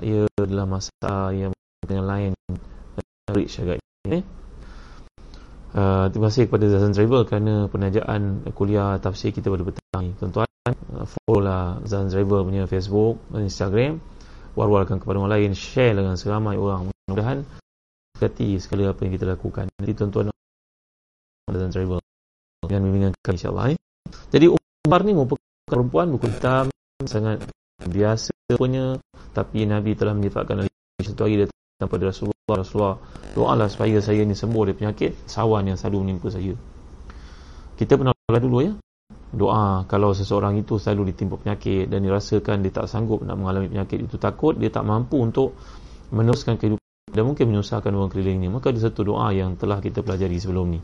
[0.00, 1.52] Ia adalah masalah yang
[1.84, 2.32] dengan lain.
[3.30, 4.26] Rich agak ini
[5.70, 10.10] Uh, terima kasih kepada Zazan Driver kerana penajaan kuliah tafsir kita pada petang ni.
[10.18, 14.02] Tuan-tuan, uh, follow lah Zazan Driver punya Facebook dan Instagram.
[14.58, 16.90] War-warkan kepada orang lain, share dengan seramai orang.
[16.90, 17.46] Mudah-mudahan
[18.16, 19.64] berkati segala apa yang kita lakukan.
[19.80, 20.26] Jadi tuan-tuan
[21.50, 21.98] Zazan Driver
[22.66, 23.64] dengan bimbingan kami insyaAllah.
[23.74, 23.78] Eh.
[24.30, 24.46] Jadi
[24.86, 26.66] Umar ni merupakan perempuan buku hitam
[27.06, 27.46] sangat
[27.86, 28.98] biasa punya
[29.30, 30.66] tapi Nabi telah menyebabkan
[31.00, 31.48] satu hari dia
[31.86, 32.96] pada Rasulullah Rasulullah
[33.32, 36.52] doalah supaya saya ni sembuh dari penyakit sawan yang selalu menimpa saya
[37.80, 38.72] kita pernah dulu ya
[39.30, 44.02] doa kalau seseorang itu selalu ditimpa penyakit dan dirasakan dia tak sanggup nak mengalami penyakit
[44.02, 45.54] itu takut dia tak mampu untuk
[46.10, 50.38] meneruskan kehidupan dan mungkin menyusahkan orang kelilingnya maka ada satu doa yang telah kita pelajari
[50.38, 50.80] sebelum ni.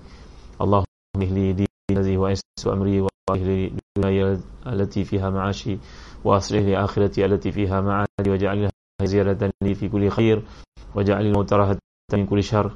[0.62, 0.86] Allah
[1.18, 1.66] mihli di
[2.18, 5.78] wa isu amri wa ahli dunia allati fiha ma'ashi
[6.22, 8.70] wa aslih li akhirati allati fiha ma'adi wa ja'alha
[9.02, 10.42] ziyaratan li fi kulli khair
[10.94, 11.78] waja'alil mautarahat
[12.14, 12.70] min kulli syar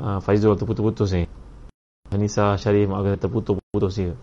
[0.00, 1.24] uh, Faizul terputus-putus ni.
[2.08, 3.20] Anissa Syarif maafkan
[3.78, 4.14] terputus-putus dia.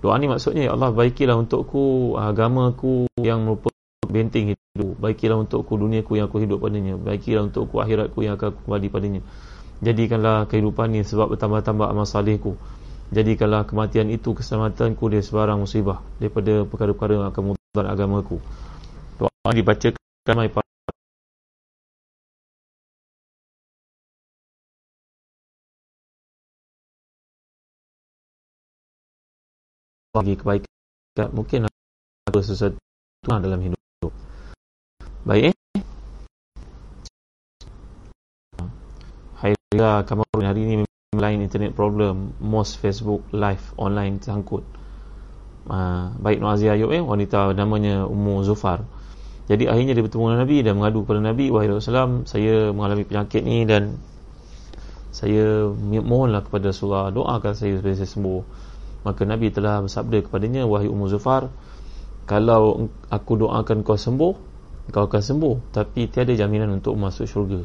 [0.00, 3.76] Doa ni maksudnya ya Allah baikilah untukku agamaku yang merupakan
[4.08, 4.96] benteng hidup.
[4.96, 6.96] Baikilah untukku duniaku yang aku hidup padanya.
[6.96, 9.20] Baikilah untukku akhiratku yang akan aku kembali padanya.
[9.84, 12.56] Jadikanlah kehidupan ni sebab bertambah-tambah amal salihku.
[13.12, 18.36] Jadikanlah kematian itu keselamatanku dari sebarang musibah daripada perkara-perkara yang akan mudarat agamaku.
[19.20, 20.69] Doa dibacakan ramai para
[30.10, 31.30] bagi kebaikan.
[31.30, 32.78] Mungkin ada sesuatu
[33.26, 34.12] dalam hidup.
[35.22, 35.54] Baik eh?
[39.38, 40.74] Haila Kamarun hari ini
[41.14, 42.34] lain internet problem.
[42.42, 44.66] Most Facebook live online sangkut
[45.70, 47.02] uh, baik Nur Aziz Ayub eh?
[47.02, 48.82] Wanita namanya Ummu Zufar.
[49.50, 53.42] Jadi akhirnya dia bertemu dengan Nabi dan mengadu kepada Nabi wahai Rasulullah saya mengalami penyakit
[53.42, 53.98] ni dan
[55.10, 58.69] saya mohonlah kepada Rasulullah doakan saya supaya saya sembuh
[59.00, 61.48] maka Nabi telah bersabda kepadanya wahai Ummu Zufar
[62.28, 64.34] kalau aku doakan kau sembuh
[64.90, 65.54] kau akan sembuh.
[65.70, 67.62] Tapi tiada jaminan untuk masuk syurga.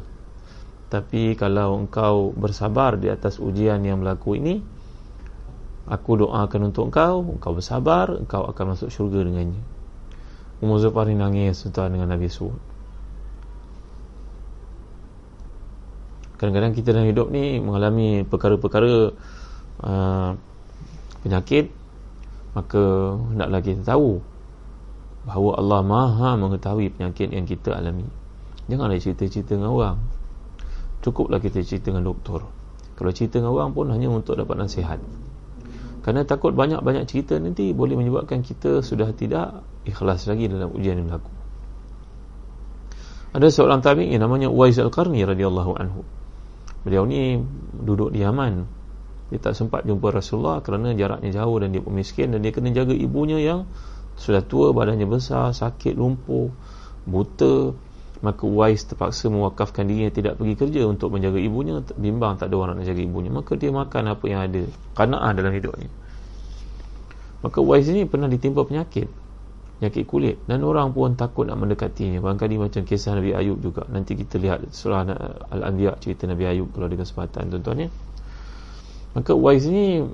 [0.86, 4.62] Tapi kalau engkau bersabar di atas ujian yang berlaku ini
[5.86, 9.62] aku doakan untuk engkau engkau bersabar engkau akan masuk syurga dengannya.
[10.62, 12.76] Ummu Zufar ni nangis tuan dengan Nabi Suud
[16.36, 18.92] kadang-kadang kita dalam hidup ni mengalami perkara-perkara
[19.80, 20.30] uh,
[21.26, 21.74] penyakit
[22.56, 22.82] maka
[23.34, 24.24] hendaklah kita tahu
[25.28, 28.08] bahawa Allah Maha mengetahui penyakit yang kita alami.
[28.70, 29.98] Janganlah cerita-cerita dengan orang.
[31.04, 32.46] Cukuplah kita cerita dengan doktor.
[32.96, 35.02] Kalau cerita dengan orang pun hanya untuk dapat nasihat.
[36.00, 41.10] Kerana takut banyak-banyak cerita nanti boleh menyebabkan kita sudah tidak ikhlas lagi dalam ujian yang
[41.10, 41.30] berlaku.
[43.36, 46.06] Ada seorang tabi'in yang namanya Uwais Al-Qarni radhiyallahu anhu.
[46.86, 47.36] Beliau ni
[47.74, 48.75] duduk di Yaman
[49.26, 52.70] dia tak sempat jumpa Rasulullah kerana jaraknya jauh dan dia pun miskin dan dia kena
[52.70, 53.66] jaga ibunya yang
[54.16, 56.50] sudah tua badannya besar sakit lumpuh
[57.04, 57.74] buta.
[58.16, 61.84] Maka Uwais terpaksa mewakafkan dirinya tidak pergi kerja untuk menjaga ibunya.
[62.00, 63.28] Bimbang tak ada orang nak jaga ibunya.
[63.28, 64.64] Maka dia makan apa yang ada
[64.96, 65.92] kana'ah dalam hidupnya.
[67.44, 69.12] Maka Uwais ini pernah ditimpa penyakit
[69.76, 70.40] penyakit kulit.
[70.48, 72.24] Dan orang pun takut nak mendekatinya.
[72.24, 73.84] Barangkali macam kisah Nabi Ayub juga.
[73.92, 75.04] Nanti kita lihat surah
[75.52, 77.52] Al-Anbiya cerita Nabi Ayub kalau ada kesempatan.
[77.52, 77.88] Tuan-tuan ya
[79.16, 80.04] Maka Wais ni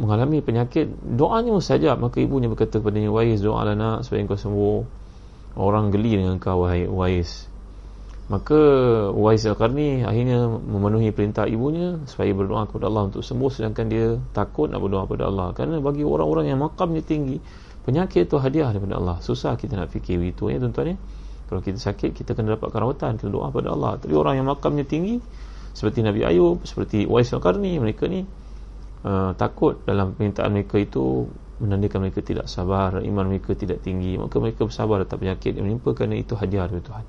[0.00, 0.88] mengalami penyakit.
[1.04, 4.80] Doanya mustajab maka ibunya berkata kepadanya Wais doa anak supaya engkau sembuh.
[5.56, 7.52] Orang geli dengan kau wahai Wais
[8.26, 8.58] maka
[9.14, 14.66] Wais Al-Qarni akhirnya memenuhi perintah ibunya supaya berdoa kepada Allah untuk sembuh sedangkan dia takut
[14.66, 15.54] nak berdoa kepada Allah.
[15.54, 17.38] Kerana bagi orang-orang yang makamnya tinggi
[17.86, 19.16] penyakit itu hadiah daripada Allah.
[19.22, 20.96] Susah kita nak fikir itu ya tuan-tuan ya.
[21.46, 23.94] Kalau kita sakit kita kena dapat rawatan kita doa kepada Allah.
[24.02, 25.22] Tapi orang yang makamnya tinggi
[25.70, 28.26] seperti Nabi Ayub seperti Wais Al-Qarni mereka ni
[29.06, 31.30] uh, takut dalam permintaan mereka itu
[31.62, 34.18] menandakan mereka tidak sabar iman mereka tidak tinggi.
[34.18, 37.06] Maka mereka bersabar atas penyakit yang menimpa kerana itu hadiah dari Tuhan.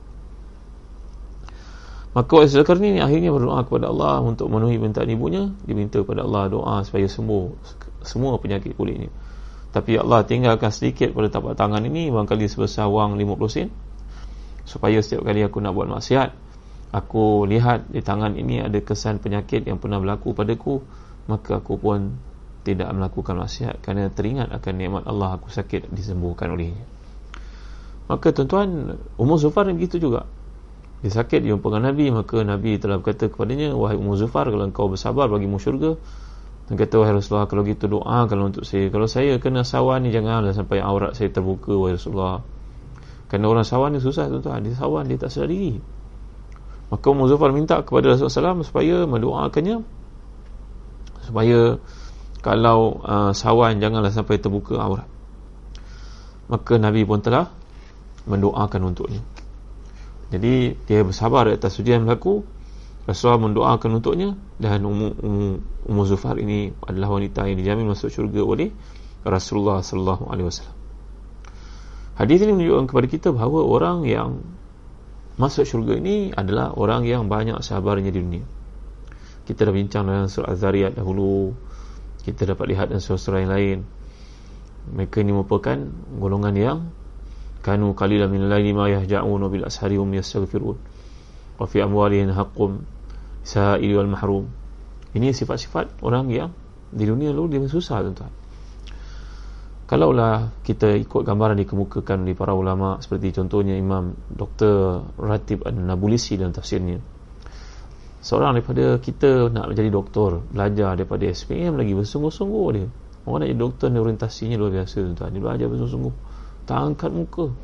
[2.16, 5.44] Maka Waisul Karni ini akhirnya berdoa kepada Allah untuk memenuhi permintaan ibunya.
[5.68, 7.44] Dia minta kepada Allah doa supaya sembuh
[8.06, 9.10] semua penyakit kulit ini.
[9.74, 12.08] Tapi Allah tinggalkan sedikit pada tapak tangan ini.
[12.08, 13.68] Barangkali sebesar wang 50 sen.
[14.64, 16.48] Supaya setiap kali aku nak buat maksiat
[16.92, 20.80] aku lihat di tangan ini ada kesan penyakit yang pernah berlaku padaku
[21.28, 22.16] maka aku pun
[22.68, 26.84] tidak melakukan maksiat kerana teringat akan nikmat Allah aku sakit disembuhkan olehnya.
[28.08, 30.28] Maka tuan-tuan Umar Zufar begitu juga.
[31.04, 34.92] Dia sakit dia jumpa Nabi maka Nabi telah berkata kepadanya wahai Umar Zufar kalau engkau
[34.92, 35.96] bersabar bagi syurga.
[36.68, 38.92] Dia kata wahai Rasulullah kalau gitu doa kalau untuk saya.
[38.92, 42.44] Kalau saya kena sawan ni janganlah sampai aurat saya terbuka wahai Rasulullah.
[43.28, 44.64] Kerana orang sawan ni susah tuan-tuan.
[44.64, 45.80] Dia sawan dia tak sedar diri.
[46.88, 49.97] Maka Umar Zufar minta kepada Rasulullah SAW supaya mendoakannya
[51.28, 51.78] supaya
[52.40, 55.08] kalau uh, sawan janganlah sampai terbuka aurat
[56.48, 57.52] maka Nabi pun telah
[58.24, 59.20] mendoakan untuknya
[60.32, 62.48] jadi dia bersabar atas ujian berlaku
[63.08, 65.24] Rasulullah mendoakan untuknya dan Ummu
[65.88, 68.76] Ummu Zufar ini adalah wanita yang dijamin masuk syurga oleh
[69.24, 70.76] Rasulullah sallallahu alaihi wasallam.
[72.20, 74.44] Hadis ini menunjukkan kepada kita bahawa orang yang
[75.40, 78.46] masuk syurga ini adalah orang yang banyak sabarnya di dunia.
[79.48, 81.56] Kita dah bincang dalam surah Az-Zariyat dahulu.
[82.20, 83.78] Kita dapat lihat dan surah-surah yang lain.
[84.92, 85.80] Mereka ini merupakan
[86.20, 86.80] golongan yang
[87.64, 90.76] kanu qalilan min al-layli ma yahja'un bil ashari hum yastaghfirun.
[91.56, 92.84] Wa fi amwalihim haqqum
[93.48, 94.52] sa'il wal mahrum.
[95.16, 96.52] Ini sifat-sifat orang yang
[96.92, 98.32] di dunia lalu dia susah tuan-tuan.
[99.88, 105.08] Kalaulah kita ikut gambaran dikemukakan oleh para ulama seperti contohnya Imam Dr.
[105.16, 107.00] Ratib An-Nabulisi dalam tafsirnya
[108.28, 112.88] seorang daripada kita nak menjadi doktor belajar daripada SPM lagi bersungguh-sungguh dia.
[113.24, 116.16] Orang nak jadi doktor ni orientasinya luar biasa tuan dia belajar bersungguh-sungguh.
[116.68, 117.56] Tak angkat muka.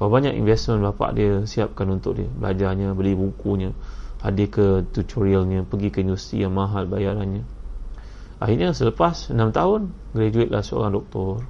[0.00, 2.24] Berapa banyak investment bapak dia siapkan untuk dia?
[2.24, 3.76] Belajarnya beli bukunya
[4.24, 7.44] hadir ke tutorialnya pergi ke universiti yang mahal bayarannya.
[8.40, 11.44] Akhirnya selepas 6 tahun graduate lah seorang doktor.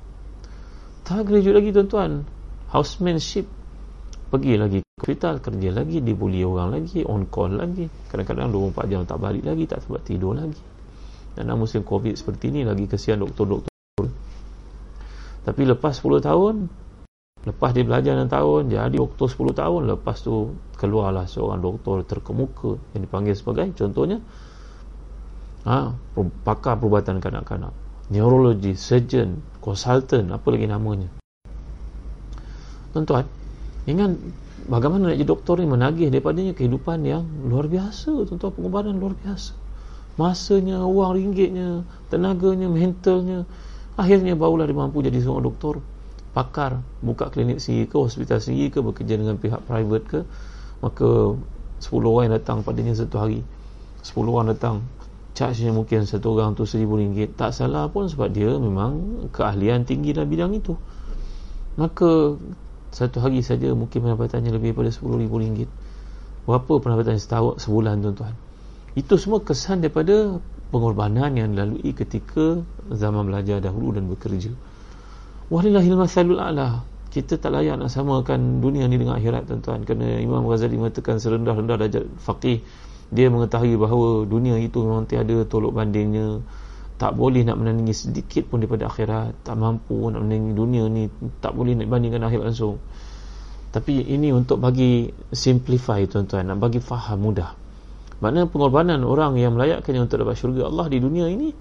[1.06, 2.26] Tak graduate lagi tuan-tuan.
[2.74, 3.46] Housemanship.
[4.26, 7.87] Pergi lagi hospital kerja lagi dibuli orang lagi on call lagi.
[8.11, 10.59] Kadang-kadang 24 jam tak balik lagi tak sempat tidur lagi.
[11.38, 13.71] Dan musim covid seperti ini lagi kesian doktor-doktor.
[15.47, 16.55] Tapi lepas 10 tahun
[17.47, 22.75] lepas dia belajar 6 tahun jadi doktor 10 tahun lepas tu keluarlah seorang doktor terkemuka
[22.90, 24.19] yang dipanggil sebagai contohnya
[25.62, 25.95] ha,
[26.42, 27.71] pakar perubatan kanak-kanak.
[28.11, 31.07] Neurologi, surgeon, consultant apa lagi namanya.
[32.90, 33.23] Tuan-tuan
[33.87, 34.11] ingat
[34.66, 35.66] bagaimana nak jadi doktor ni?
[35.66, 38.52] Menagih daripadanya kehidupan yang luar biasa tuan-tuan.
[38.52, 39.55] Pengorbanan luar biasa.
[40.16, 43.44] Masanya, wang ringgitnya tenaganya, mentalnya.
[43.96, 45.85] Akhirnya barulah dia mampu jadi seorang doktor.
[46.37, 50.20] Pakar, buka klinik sendiri ke hospital sendiri ke, bekerja dengan pihak private ke.
[50.85, 51.37] Maka
[51.81, 53.40] 10 orang yang datang padanya satu hari.
[54.05, 54.85] 10 orang datang.
[55.37, 57.37] Charge-nya mungkin satu orang tu seribu ringgit.
[57.37, 60.76] Tak salah pun sebab dia memang keahlian tinggi dalam bidang itu.
[61.76, 62.40] Maka
[62.96, 65.68] satu hari saja mungkin pendapatannya lebih daripada RM10,000
[66.48, 68.32] berapa pendapatan setahun sebulan tuan-tuan?
[68.96, 70.40] Itu semua kesan daripada
[70.72, 74.48] pengorbanan yang dilalui ketika zaman belajar dahulu dan bekerja.
[75.52, 76.88] Walillahil masalul a'la.
[77.12, 79.85] Kita tak layak nak samakan dunia ni dengan akhirat tuan-tuan.
[79.85, 82.64] Kerana Imam Ghazali mengatakan serendah-rendah darjat faqih.
[83.12, 86.40] Dia mengetahui bahawa dunia itu memang tiada tolok bandingnya
[86.96, 89.44] tak boleh nak menandingi sedikit pun daripada akhirat.
[89.44, 91.04] Tak mampu nak menandingi dunia ni
[91.44, 92.80] tak boleh nak bandingkan akhirat langsung.
[93.68, 96.48] Tapi ini untuk bagi simplify tuan-tuan.
[96.48, 97.52] Nak bagi faham mudah.
[98.24, 101.52] Makna pengorbanan orang yang melayakkannya untuk dapat syurga Allah di dunia ini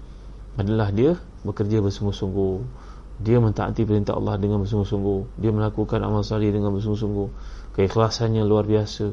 [0.56, 2.54] adalah dia bekerja bersungguh-sungguh.
[3.20, 5.36] Dia mentaati perintah Allah dengan bersungguh-sungguh.
[5.36, 7.28] Dia melakukan amal salih dengan bersungguh-sungguh.
[7.76, 9.12] Keikhlasannya luar biasa.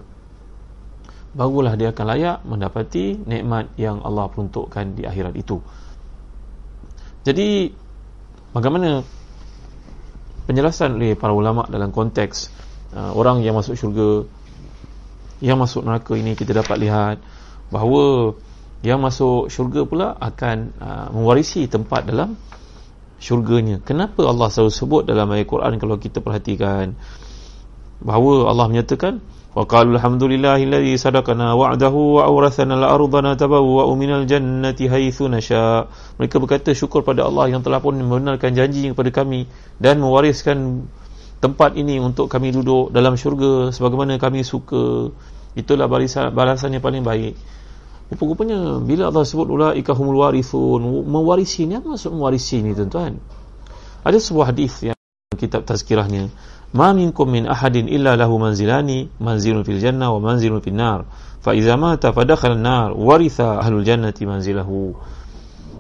[1.36, 5.60] Barulah dia akan layak mendapati nikmat yang Allah peruntukkan di akhirat itu
[7.24, 7.72] jadi
[8.52, 9.04] bagaimana
[10.48, 12.52] penjelasan oleh para ulama dalam konteks
[12.96, 14.28] uh, orang yang masuk syurga
[15.44, 17.18] yang masuk neraka ini kita dapat lihat
[17.72, 18.36] bahawa
[18.84, 22.36] yang masuk syurga pula akan uh, mewarisi tempat dalam
[23.24, 23.80] syurganya.
[23.80, 26.92] Kenapa Allah selalu sebut dalam ayat Quran kalau kita perhatikan
[28.04, 29.24] bahawa Allah menyatakan
[29.59, 35.81] وقالوا الحمد لله الذي صدقنا وعده وأورثنا الأرض نتبوأ من الجنة حيث نشاء
[36.15, 39.51] mereka berkata syukur pada Allah yang telah pun membenarkan janji kepada kami
[39.83, 40.87] dan mewariskan
[41.43, 45.11] tempat ini untuk kami duduk dalam syurga sebagaimana kami suka
[45.59, 47.35] itulah balasan, balasan yang paling baik
[48.15, 53.19] rupa-rupanya bila Allah sebut ulaika humul warithun mewarisi ni apa maksud mewarisi ni tuan-tuan
[54.07, 54.99] ada sebuah hadis yang
[55.35, 56.31] kitab tazkirahnya
[56.74, 61.06] ma minkum min ahadin illa lahu manzilani manzilun fil jannah wa manzilun fil nar.
[61.40, 64.98] Fa idza mata fadakhala an-nar waritha ahlul jannati manzilahu.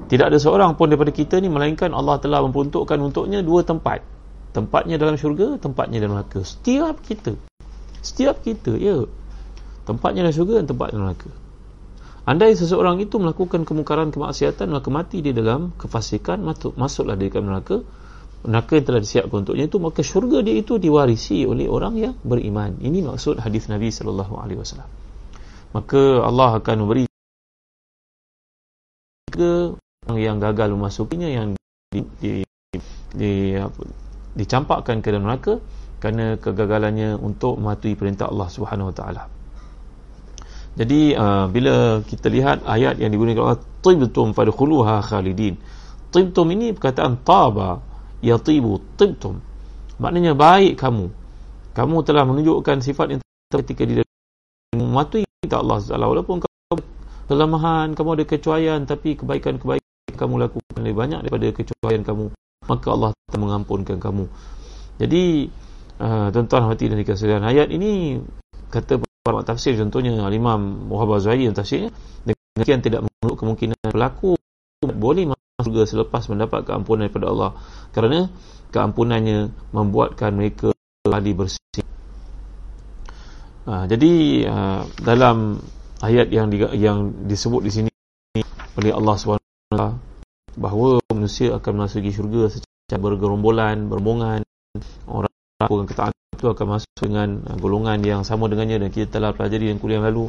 [0.08, 4.06] Tidak ada seorang pun daripada kita ni melainkan Allah telah memperuntukkan untuknya dua tempat.
[4.54, 6.46] Tempatnya dalam syurga tempatnya dalam neraka.
[6.46, 7.34] Setiap kita.
[8.06, 9.10] Setiap kita ya.
[9.90, 11.32] Tempatnya dalam syurga dan tempatnya dalam neraka.
[12.24, 17.40] Andai seseorang itu melakukan kemungkaran kemaksiatan maka mati di dalam kefasikan masuk, masuklah dia ke
[17.44, 17.84] neraka
[18.44, 22.76] neraka yang telah disiapkan untuknya itu maka syurga dia itu diwarisi oleh orang yang beriman
[22.84, 24.90] ini maksud hadis Nabi sallallahu alaihi wasallam
[25.72, 27.04] maka Allah akan memberi
[29.34, 29.74] ke
[30.06, 31.48] orang yang gagal memasukinya yang
[31.90, 32.32] di, di,
[33.16, 33.82] di apa,
[34.38, 35.58] dicampakkan ke dalam neraka
[35.98, 39.24] kerana kegagalannya untuk mematuhi perintah Allah Subhanahu Wa Taala.
[40.74, 45.56] Jadi uh, bila kita lihat ayat yang digunakan Allah tibtum fadkhuluha khalidin.
[46.10, 47.93] Tibtum ini perkataan taba
[48.24, 49.44] yatibu tibtum.
[50.00, 51.12] Maknanya baik kamu.
[51.76, 53.22] Kamu telah menunjukkan sifat yang
[53.52, 54.02] ketika di
[54.74, 56.82] mematuhi perintah Allah Subhanahu walaupun kamu
[57.30, 59.84] kelemahan, kamu ada kecuaian tapi kebaikan-kebaikan
[60.16, 62.26] kamu lakukan lebih banyak daripada kecuaian kamu
[62.70, 64.26] maka Allah akan mengampunkan kamu
[65.02, 65.50] jadi
[66.00, 68.22] uh, tuan-tuan hati dan dikasihkan ayat ini
[68.70, 71.92] kata para tafsir contohnya Imam Muhammad Zuhairi yang tafsirnya
[72.24, 74.38] demikian tidak menurut kemungkinan pelaku
[74.84, 77.52] boleh surga selepas mendapat keampunan daripada Allah.
[77.94, 78.26] Kerana
[78.74, 80.74] keampunannya membuatkan mereka
[81.06, 81.86] kembali bersih.
[83.64, 84.12] Uh, jadi
[84.50, 85.62] uh, dalam
[86.02, 87.92] ayat yang di, yang disebut di sini
[88.76, 89.78] oleh Allah SWT
[90.58, 94.42] bahawa manusia akan masuki syurga secara bergerombolan, berbongan
[95.08, 95.32] orang
[95.70, 99.70] yang ketaatan itu akan masuk dengan uh, golongan yang sama dengannya dan kita telah pelajari
[99.70, 100.28] dalam kuliah lalu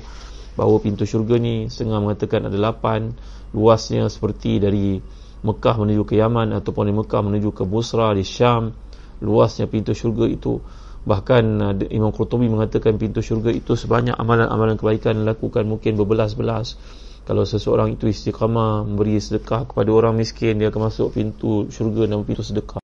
[0.54, 3.14] bahawa pintu syurga ni setengah mengatakan ada lapan
[3.54, 4.98] luasnya seperti dari
[5.44, 8.72] Mekah menuju ke Yaman ataupun dari Mekah menuju ke Busra di Syam
[9.20, 10.58] luasnya pintu syurga itu.
[11.04, 16.80] Bahkan uh, Imam Qurtubi mengatakan pintu syurga itu sebanyak amalan-amalan kebaikan dilakukan mungkin berbelas-belas.
[17.28, 22.24] Kalau seseorang itu istiqamah memberi sedekah kepada orang miskin dia akan masuk pintu syurga dan
[22.24, 22.80] pintu sedekah.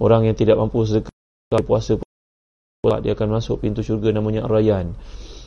[0.00, 1.12] Orang yang tidak mampu sedekah
[1.64, 2.00] puasa
[3.00, 4.92] dia akan masuk pintu syurga namanya Ar-Rayyan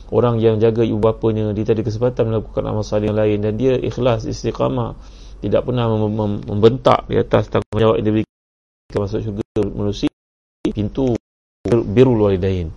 [0.08, 3.38] orang yang jaga ibu bapanya dia ada kesempatan melakukan amal salih yang lain.
[3.44, 4.96] Dan dia ikhlas istiqamah.
[5.38, 10.10] Tidak pernah mem mem membentak di atas tanggungjawab yang diberikan masuk syurga melalui
[10.74, 11.14] pintu
[11.68, 12.74] birul walidain.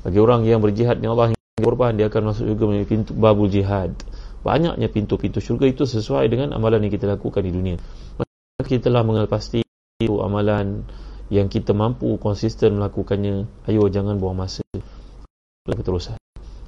[0.00, 3.52] Bagi orang yang berjihad dengan Allah yang korban dia akan masuk syurga melalui pintu babul
[3.52, 3.92] jihad.
[4.40, 7.76] Banyaknya pintu-pintu syurga itu sesuai dengan amalan yang kita lakukan di dunia.
[8.16, 9.60] Maka kita telah mengenal pasti
[10.00, 10.88] itu amalan
[11.28, 13.44] yang kita mampu konsisten melakukannya.
[13.68, 14.64] Ayo jangan buang masa.
[15.68, 16.19] Keterusan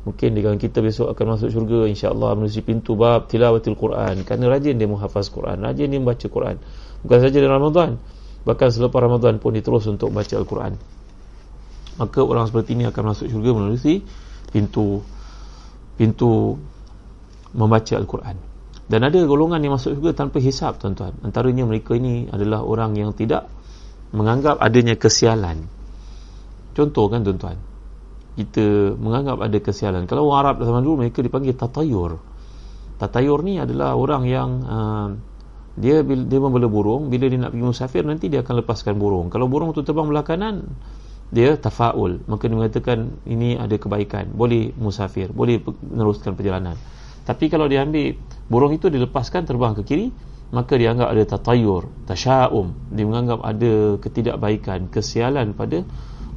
[0.02, 4.26] mungkin dengan kita besok akan masuk syurga insyaAllah menuju pintu bab tilawatil Quran.
[4.26, 6.58] Kerana rajin dia menghafaz Quran rajin dia membaca Quran.
[7.06, 7.98] Bukan saja dalam Ramadan
[8.42, 10.74] bahkan selepas Ramadan pun diterus untuk baca Al-Quran.
[12.02, 14.02] Maka orang seperti ini akan masuk syurga melalui
[14.50, 14.98] pintu
[15.94, 16.58] pintu
[17.54, 18.36] membaca Al-Quran.
[18.90, 21.14] Dan ada golongan yang masuk juga tanpa hisap tuan-tuan.
[21.22, 23.46] Antaranya mereka ini adalah orang yang tidak
[24.10, 25.64] menganggap adanya kesialan.
[26.74, 27.71] Contoh kan tuan-tuan
[28.32, 30.08] kita menganggap ada kesialan.
[30.08, 32.16] Kalau orang Arab zaman dulu mereka dipanggil tatayur.
[32.96, 35.08] Tatayur ni adalah orang yang uh,
[35.76, 37.12] dia dia membela burung.
[37.12, 39.28] Bila dia nak pergi musafir nanti dia akan lepaskan burung.
[39.28, 40.64] Kalau burung tu terbang belah kanan
[41.32, 42.20] dia tafaul.
[42.28, 44.32] Maka dia mengatakan ini ada kebaikan.
[44.32, 45.32] Boleh musafir.
[45.32, 46.76] Boleh meneruskan perjalanan.
[47.24, 48.16] Tapi kalau dia ambil
[48.52, 50.06] burung itu dilepaskan terbang ke kiri,
[50.52, 52.92] maka dia anggap ada tatayur, tasya'um.
[52.92, 55.80] Dia menganggap ada ketidakbaikan, kesialan pada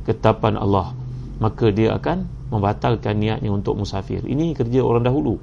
[0.07, 0.95] ketapan Allah.
[1.37, 4.23] Maka dia akan membatalkan niatnya untuk musafir.
[4.23, 5.41] Ini kerja orang dahulu.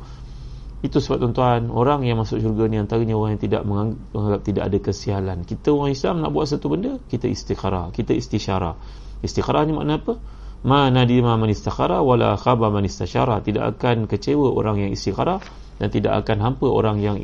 [0.83, 4.79] Itu sebab tuan-tuan, orang yang masuk syurga ni antaranya orang yang tidak menganggap tidak ada
[4.83, 5.39] kesialan.
[5.47, 8.75] Kita orang Islam nak buat satu benda, kita istikharah, kita istisyarah.
[9.23, 10.19] Istikharah ni makna apa?
[10.63, 15.43] ma nadima man istakhara wala khaba man istasyara tidak akan kecewa orang yang istikhara
[15.83, 17.19] dan tidak akan hampa orang yang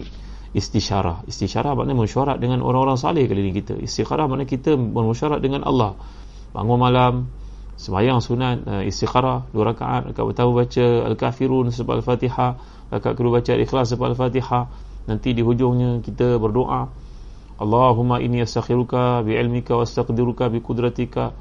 [0.59, 5.63] istisyarah istisyarah maknanya mesyuarat dengan orang-orang salih kali ini kita istikharah maknanya kita bermusyarat dengan
[5.63, 5.95] Allah
[6.51, 7.15] bangun malam
[7.79, 12.59] Semayang sunat eh, uh, istikharah dua rakaat rakaat pertama baca al-kafirun sebab al-fatihah
[12.91, 14.67] rakaat kedua baca ikhlas sebab al-fatihah.
[15.07, 16.91] Nanti di hujungnya kita berdoa
[17.59, 21.35] Allahumma inni astakhiruka bi ilmika wa astaqdiruka bi qudratika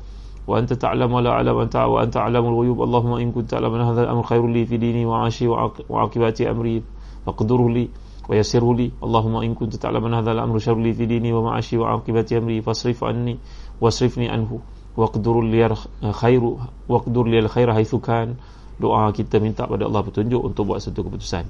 [0.50, 2.86] wa anta ta'lam wa la a'lam anta wa anta a'lamul ghuyub.
[2.86, 6.50] Allahumma in kunta ta'lam anna hadha al-amr khairul li fi dini wa 'ashi wa 'aqibati
[6.50, 6.82] amri.
[7.26, 7.86] Faqdiruhu li
[8.30, 8.88] wa yassirhu li.
[8.98, 12.38] Allahumma in kunta ta'lam anna hadha al-amr sharri li fi dini wa 'ashi wa 'aqibati
[12.38, 12.62] amri.
[12.66, 13.38] Fasrif anni
[13.78, 14.62] wasrifni anhu
[14.98, 16.58] waqdur liyal khairu
[16.90, 18.34] waqdur liyal khaira haitsu kan
[18.82, 21.46] doa kita minta pada Allah petunjuk untuk buat satu keputusan.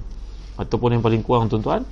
[0.60, 1.88] Ataupun yang paling kurang tuan-tuan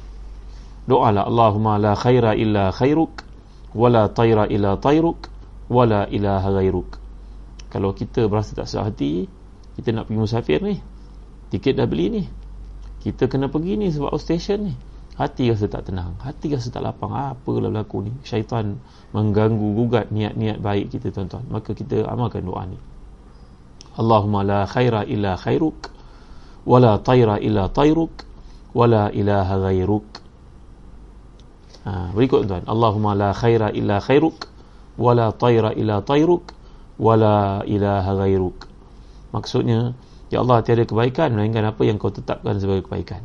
[0.85, 3.25] doalah Allahumma la khaira illa khairuk
[3.73, 5.33] wala taira illa tairuk
[5.73, 7.01] wala ilaha ghairuk.
[7.73, 9.27] Kalau kita berasa tak sedap hati
[9.81, 10.81] kita nak pergi musafir ni
[11.53, 12.23] tiket dah beli ni
[13.05, 14.75] kita kena pergi ni sebab out station ni
[15.17, 16.17] hati rasa tak tenang.
[16.21, 17.13] Hati rasa tak lapang.
[17.13, 18.13] Apalah berlaku ni?
[18.23, 18.77] Syaitan
[19.17, 21.45] mengganggu gugat niat-niat baik kita tuan-tuan.
[21.49, 22.79] Maka kita amalkan doa ni.
[23.97, 25.97] Allahumma la khaira illa khairuk
[26.67, 28.27] wala tayra illa tayruk
[28.77, 30.07] wala ilaha ghairuk
[31.87, 34.51] ha, berikut tuan Allahumma la khaira illa khairuk
[34.99, 36.53] wala tayra illa tayruk
[36.99, 38.67] wala ilaha ghairuk
[39.31, 39.95] maksudnya
[40.29, 43.23] ya Allah tiada kebaikan melainkan apa yang kau tetapkan sebagai kebaikan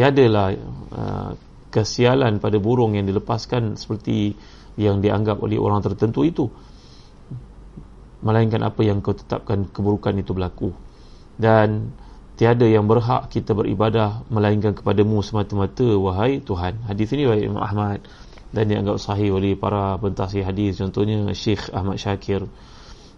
[0.00, 0.56] tiadalah
[0.96, 1.30] uh,
[1.68, 4.32] kesialan pada burung yang dilepaskan seperti
[4.80, 6.48] yang dianggap oleh orang tertentu itu.
[8.24, 10.72] Melainkan apa yang kau tetapkan keburukan itu berlaku.
[11.36, 11.92] Dan
[12.40, 16.88] tiada yang berhak kita beribadah melainkan kepadamu semata-mata wahai Tuhan.
[16.88, 18.00] Hadis ini dari Imam Ahmad.
[18.50, 20.80] Dan dianggap sahih oleh para pentasih hadis.
[20.80, 22.48] Contohnya Syekh Ahmad Syakir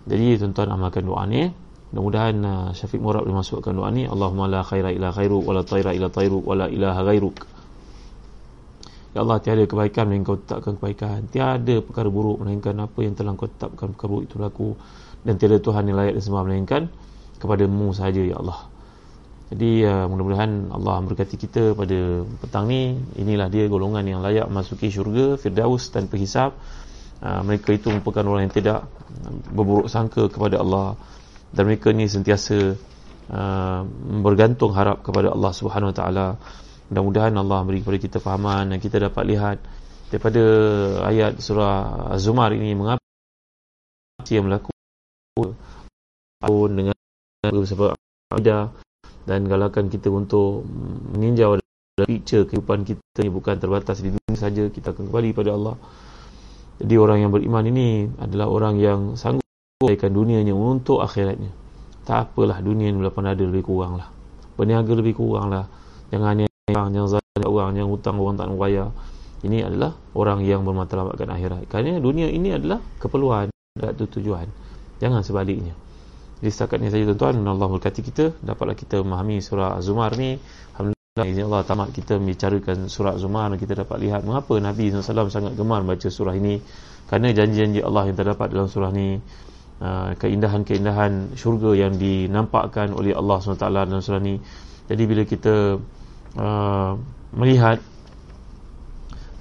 [0.03, 1.55] jadi tuan-tuan amalkan doa ni
[1.93, 4.09] mudah-mudahan uh, Syafiq Murad boleh masukkan doa ni.
[4.09, 7.37] Allahumma la khaira ila khairu wa la tayra ila tayru wa la ilaha ghairuk.
[9.13, 11.29] Ya Allah tiada kebaikan melainkan kau tetapkan kebaikan.
[11.29, 14.69] Tiada perkara buruk melainkan apa yang telah kau tetapkan perkara buruk itu berlaku.
[15.21, 16.83] Dan tiada Tuhan yang layak dan sembah melainkan
[17.39, 18.73] Kepadamu sahaja Ya Allah.
[19.53, 22.97] Jadi uh, mudah-mudahan Allah memberkati kita pada petang ni.
[23.21, 26.57] Inilah dia golongan yang layak masuki syurga Firdaus dan perhisab
[27.21, 28.89] uh, Mereka itu merupakan orang yang tidak
[29.53, 30.97] Berburuk sangka kepada Allah
[31.53, 32.57] Dan mereka ni sentiasa
[33.29, 33.81] uh,
[34.25, 36.27] Bergantung harap kepada Allah Subhanahu Wa Taala.
[36.89, 39.57] Mudah-mudahan Allah beri kepada kita fahaman dan kita dapat lihat
[40.13, 40.45] daripada
[41.09, 43.01] ayat surah Az-Zumar ini mengapa
[44.29, 44.73] yang berlaku
[46.69, 46.93] dengan
[47.65, 47.97] sebab
[48.29, 48.69] ada
[49.25, 50.69] dan galakan kita untuk
[51.17, 55.51] meninjau dalam picture kehidupan kita ini bukan terbatas di dunia saja kita akan kembali pada
[55.57, 55.77] Allah.
[56.83, 59.42] Jadi orang yang beriman ini adalah orang yang sanggup
[59.83, 61.51] memberikan dunianya untuk akhiratnya.
[62.07, 64.09] Tak apalah dunia ini walaupun ada lebih kurang lah.
[64.55, 65.67] Berniaga lebih kurang lah.
[66.15, 68.95] Jangan yang yang zalim orang yang hutang orang tak nak
[69.43, 71.67] ini adalah orang yang bermatlamatkan akhirat.
[71.67, 74.47] Kerana dunia ini adalah keperluan dan tujuan.
[75.03, 75.75] Jangan sebaliknya.
[76.39, 78.39] Jadi setakat ini saja tuan-tuan Allah berkati kita.
[78.39, 80.39] Dapatlah kita memahami surah Az-Zumar ni.
[80.75, 83.51] Alhamdulillah izin Allah tamat kita membicarakan surah Az-Zumar.
[83.51, 86.63] Dan kita dapat lihat mengapa Nabi SAW sangat gemar baca surah ini.
[87.11, 89.19] Kerana janji-janji Allah yang terdapat dalam surah ini
[90.19, 93.67] keindahan-keindahan syurga yang dinampakkan oleh Allah SWT
[93.99, 94.39] surah ini
[94.87, 95.83] jadi bila kita
[96.33, 96.97] Uh,
[97.37, 97.77] melihat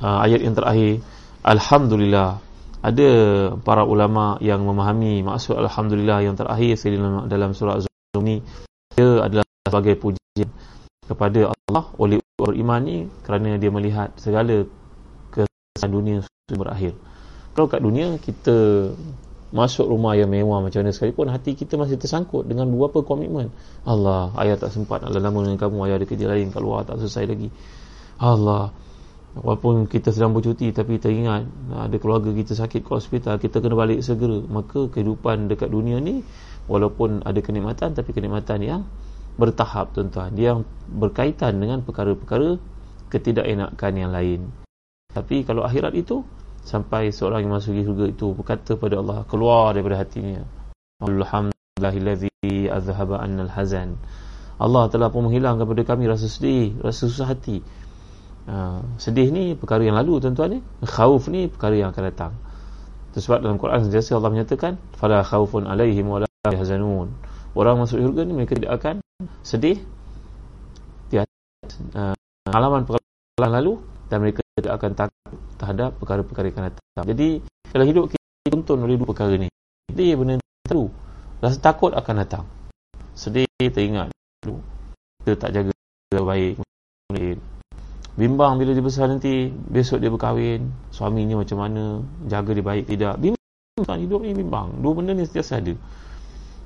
[0.04, 1.00] uh, ayat yang terakhir
[1.40, 2.44] Alhamdulillah.
[2.82, 3.10] Ada
[3.62, 8.42] para ulama yang memahami maksud Alhamdulillah yang terakhir dalam, dalam surah Az-Zumar ini
[8.98, 10.50] dia adalah sebagai pujian
[11.06, 14.66] kepada Allah oleh beriman ini kerana dia melihat segala
[15.30, 16.98] kesan dunia sudah berakhir.
[17.54, 18.90] Kalau kat dunia kita
[19.52, 23.52] masuk rumah yang mewah macam mana sekalipun hati kita masih tersangkut dengan beberapa komitmen.
[23.84, 27.04] Allah ayah tak sempat nak lama dengan kamu ayah ada kerja lain kat luar tak
[27.04, 27.52] selesai lagi.
[28.16, 28.72] Allah
[29.36, 34.00] walaupun kita sedang bercuti tapi teringat ada keluarga kita sakit ke hospital kita kena balik
[34.00, 34.40] segera.
[34.40, 36.24] Maka kehidupan dekat dunia ni
[36.72, 38.82] walaupun ada kenikmatan tapi kenikmatan yang
[39.36, 40.32] bertahap tuan-tuan.
[40.32, 42.56] Dia yang berkaitan dengan perkara-perkara
[43.12, 44.48] ketidakenakan yang lain.
[45.12, 46.24] Tapi kalau akhirat itu
[46.62, 50.46] sampai seorang yang masuk surga itu berkata pada Allah keluar daripada hatinya.
[51.02, 53.98] Alhamdulillahi azhaba annal hazan.
[54.62, 57.66] Allah telah pun menghilangkan kepada kami rasa sedih rasa susah hati.
[58.46, 60.60] Uh, sedih ni perkara yang lalu tuan-tuan ni.
[60.86, 62.34] Khauf ni perkara yang akan datang.
[63.18, 67.10] Sebab dalam Quran sentiasa Allah menyatakan fala khaufun alaihim wala yahzanun.
[67.58, 68.96] Orang masuk syurga ni mereka tidak akan
[69.42, 69.82] sedih.
[71.10, 72.14] Di uh,
[72.48, 77.06] alaman perkara lalu dan mereka tidak akan takut terhadap perkara-perkara yang akan datang.
[77.08, 77.28] Jadi
[77.72, 79.48] dalam hidup kita tuntun oleh dua perkara ni.
[79.92, 80.34] Jadi benda
[80.68, 80.92] terlalu
[81.40, 82.44] rasa takut akan datang.
[83.16, 84.12] Sedih teringat
[84.44, 84.60] dulu.
[85.24, 85.72] Kita tak jaga
[86.12, 86.60] baik.
[88.12, 93.16] Bimbang bila dia besar nanti, besok dia berkahwin, suaminya macam mana, jaga dia baik tidak.
[93.24, 94.84] Bimbang hidup ni bimbang.
[94.84, 95.72] Dua benda ni sentiasa ada.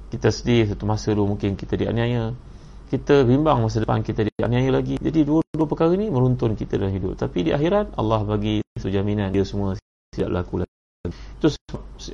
[0.09, 2.33] Kita sedih satu masa dulu mungkin kita dianiaya
[2.85, 5.01] kita bimbang masa depan kita dianiaya lagi.
[5.01, 7.17] Jadi dua-dua perkara ni meruntun kita dalam hidup.
[7.17, 9.33] Tapi di akhirat Allah bagi satu jaminan.
[9.33, 9.73] Dia semua
[10.13, 10.73] tidak berlaku lagi.
[11.41, 11.47] Itu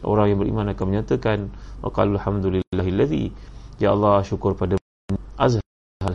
[0.03, 1.37] orang yang beriman akan menyatakan
[1.83, 3.31] waqalu alhamdulillahillazi
[3.79, 4.75] ya Allah syukur pada
[5.39, 5.63] azhal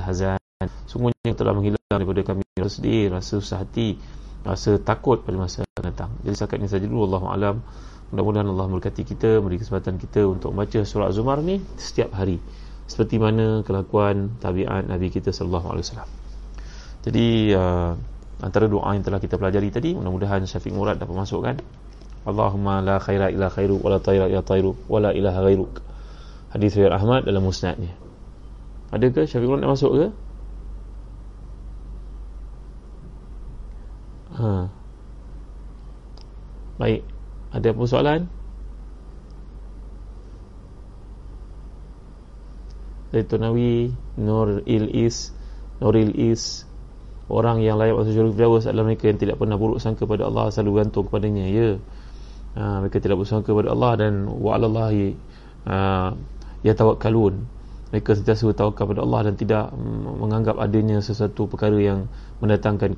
[0.01, 0.41] hazan
[0.89, 3.97] sungguhnya telah menghilang daripada kami rasa sedih rasa susah hati
[4.45, 6.11] rasa takut pada masa akan datang.
[6.23, 7.57] Jadi setakat ini saja dulu Allah alam.
[8.15, 12.39] Mudah-mudahan Allah memberkati kita beri kesempatan kita untuk membaca surah Zumar ni setiap hari
[12.87, 16.11] seperti mana kelakuan tabiat Nabi kita sallallahu alaihi wasallam.
[17.07, 17.93] Jadi uh,
[18.43, 21.57] antara doa yang telah kita pelajari tadi mudah-mudahan Syafiq Murad dapat masukkan
[22.27, 25.79] Allahumma la khaira illa khairu wa la tayra illa tayru wa la ilaha ghairuk.
[26.51, 27.95] Hadis riwayat Ahmad dalam musnadnya.
[28.91, 30.07] Ada ke Syafiq Murad nak masuk ke?
[34.37, 34.69] Ha.
[36.77, 37.01] Baik.
[37.55, 38.21] Ada apa soalan?
[43.17, 45.33] Zaitunawi Nur Il Is
[45.81, 46.69] Nuril Is
[47.33, 50.53] orang yang layak masuk syurga Firdaus adalah mereka yang tidak pernah buruk sangka pada Allah
[50.53, 51.69] selalu gantung kepadanya ya.
[52.57, 55.05] Ha, mereka tidak buruk sangka kepada Allah dan wa'alallahi
[55.69, 55.77] ha,
[56.65, 57.57] ya tawakkalun
[57.93, 59.65] mereka sentiasa bertawakal kepada Allah dan tidak
[60.21, 62.11] menganggap adanya sesuatu perkara yang
[62.43, 62.93] mendatangkan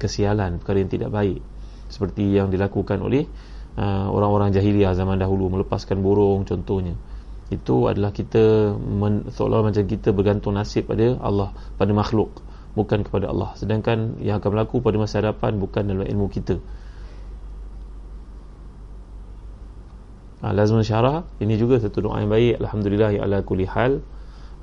[0.00, 1.44] kesialan perkara yang tidak baik.
[1.92, 3.28] Seperti yang dilakukan oleh
[3.76, 6.96] uh, orang-orang jahiliah zaman dahulu melepaskan burung contohnya
[7.50, 12.38] itu adalah kita men, seolah macam kita bergantung nasib pada Allah pada makhluk
[12.78, 13.50] bukan kepada Allah.
[13.58, 16.62] Sedangkan yang akan berlaku pada masa hadapan bukan dalam ilmu kita.
[20.40, 22.62] Uh, lazim syarah ini juga satu doa yang baik.
[22.62, 23.98] Alhamdulillah ala kulli hal.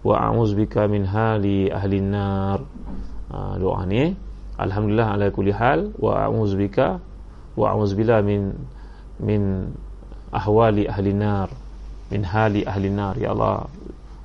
[0.07, 2.63] Wa a'udzubika min hali ahli nar.
[3.27, 4.15] Ha, doa ni
[4.55, 5.91] alhamdulillah ala kulli hal.
[5.99, 7.03] Wa a'udzubika
[7.59, 8.55] wa a'udzubila min
[9.19, 9.75] min
[10.31, 11.66] ahwali ahli nar
[12.11, 13.67] min hali ahli nar ya Allah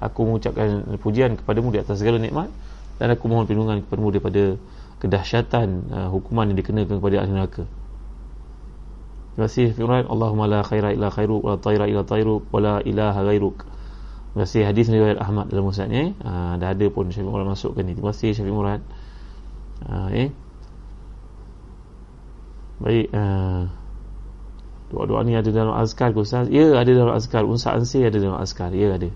[0.02, 2.50] aku mengucapkan pujian kepadamu di atas segala nikmat
[2.98, 4.44] dan aku mohon perlindungan kepadamu daripada
[5.02, 7.64] kedahsyatan uh, hukuman yang dikenakan kepada ahli neraka
[9.32, 12.74] Terima kasih firman Allahumma la khaira illa khairuk wa la tayra illa tayruk wa la
[12.84, 13.64] ilaha ghairuk
[14.32, 16.16] Terima kasih hadis riwayat Ahmad dalam musnadnya.
[16.24, 17.92] Ha, dah ada pun Syafiq Murad masukkan ni.
[17.92, 18.80] Terima kasih Syafiq Murad.
[19.84, 20.32] Ha, eh.
[22.80, 23.12] Baik.
[23.12, 23.81] Ha.
[24.92, 26.52] Doa-doa ni ada dalam azkar ke Ustaz?
[26.52, 27.48] Ya, ada dalam azkar.
[27.48, 28.76] Unsa ansi ada dalam azkar.
[28.76, 29.08] Ya, ada.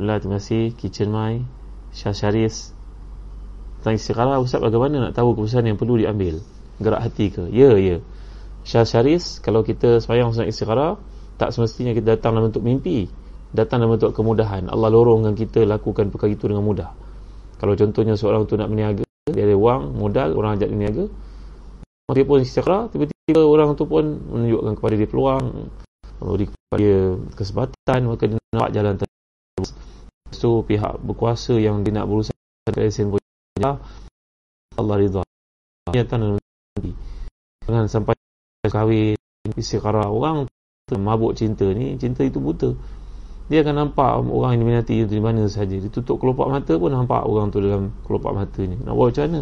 [0.00, 0.72] Allah, terima kasih.
[0.72, 1.44] Kitchen My.
[1.92, 2.72] Syah Syaris.
[3.80, 6.40] Tentang istiqarah, Ustaz bagaimana nak tahu keputusan yang perlu diambil?
[6.80, 7.52] Gerak hati ke?
[7.52, 8.00] Ya, ya.
[8.64, 10.96] Syah Syaris, kalau kita semayang Ustaz istiqarah,
[11.36, 13.08] tak semestinya kita datang dalam bentuk mimpi
[13.52, 16.90] datang dalam bentuk kemudahan Allah lorongkan kita lakukan perkara itu dengan mudah
[17.60, 21.04] kalau contohnya seorang tu nak berniaga dia ada wang, modal, orang ajak berniaga
[22.14, 25.44] dia pun istiqrah tiba-tiba orang tu pun menunjukkan kepada dia peluang
[26.22, 26.98] memberi kepada dia
[27.34, 29.70] kesempatan maka dia nak jalan terus
[30.30, 32.38] so pihak berkuasa yang dia nak berusaha
[32.70, 33.18] dengan lesen pun
[34.76, 35.22] Allah ridha.
[35.90, 36.92] Datang dalam mimpi
[37.66, 38.14] jangan sampai
[38.70, 39.18] kahwin
[39.58, 40.46] istiqrah orang
[40.94, 42.70] mabuk cinta ni cinta itu buta.
[43.50, 46.90] Dia akan nampak orang yang diminati itu di mana saja dia tutup kelopak mata pun
[46.90, 48.78] nampak orang tu dalam kelopak mata ni.
[48.78, 49.40] Nak buat macam mana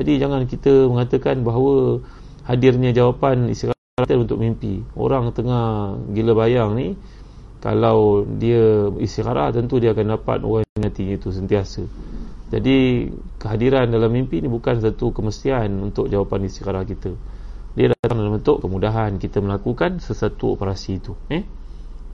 [0.00, 2.00] jadi jangan kita mengatakan bahawa
[2.48, 4.80] hadirnya jawapan istirahat untuk mimpi.
[4.96, 6.96] Orang tengah gila bayang ni
[7.60, 11.84] kalau dia istirahat tentu dia akan dapat orang diminati itu sentiasa.
[12.48, 17.12] Jadi kehadiran dalam mimpi ni bukan satu kemestian untuk jawapan istirahat kita.
[17.76, 21.44] Dia datang dalam bentuk kemudahan kita melakukan sesuatu operasi itu eh?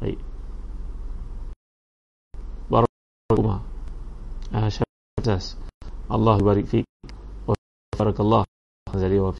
[0.02, 0.18] Baik.
[2.66, 3.62] Barakallahu
[4.50, 4.68] ah
[6.10, 6.95] Allah barik wa
[7.96, 8.44] barakallah.
[8.92, 9.32] Zali wa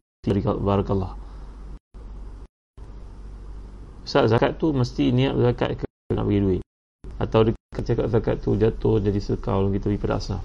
[0.58, 1.12] barakallah.
[4.02, 5.84] Ustaz zakat tu mesti niat zakat ke
[6.14, 6.62] nak bagi duit?
[7.20, 10.42] Atau dia cakap zakat tu jatuh jadi sekal kita pergi pada asnaf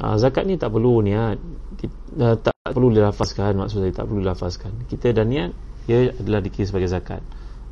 [0.00, 1.36] uh, zakat ni tak perlu niat.
[1.76, 4.72] Kita, uh, tak perlu dilafazkan maksud saya tak perlu dilafazkan.
[4.88, 5.50] Kita dah niat
[5.88, 7.20] ia adalah dikira sebagai zakat.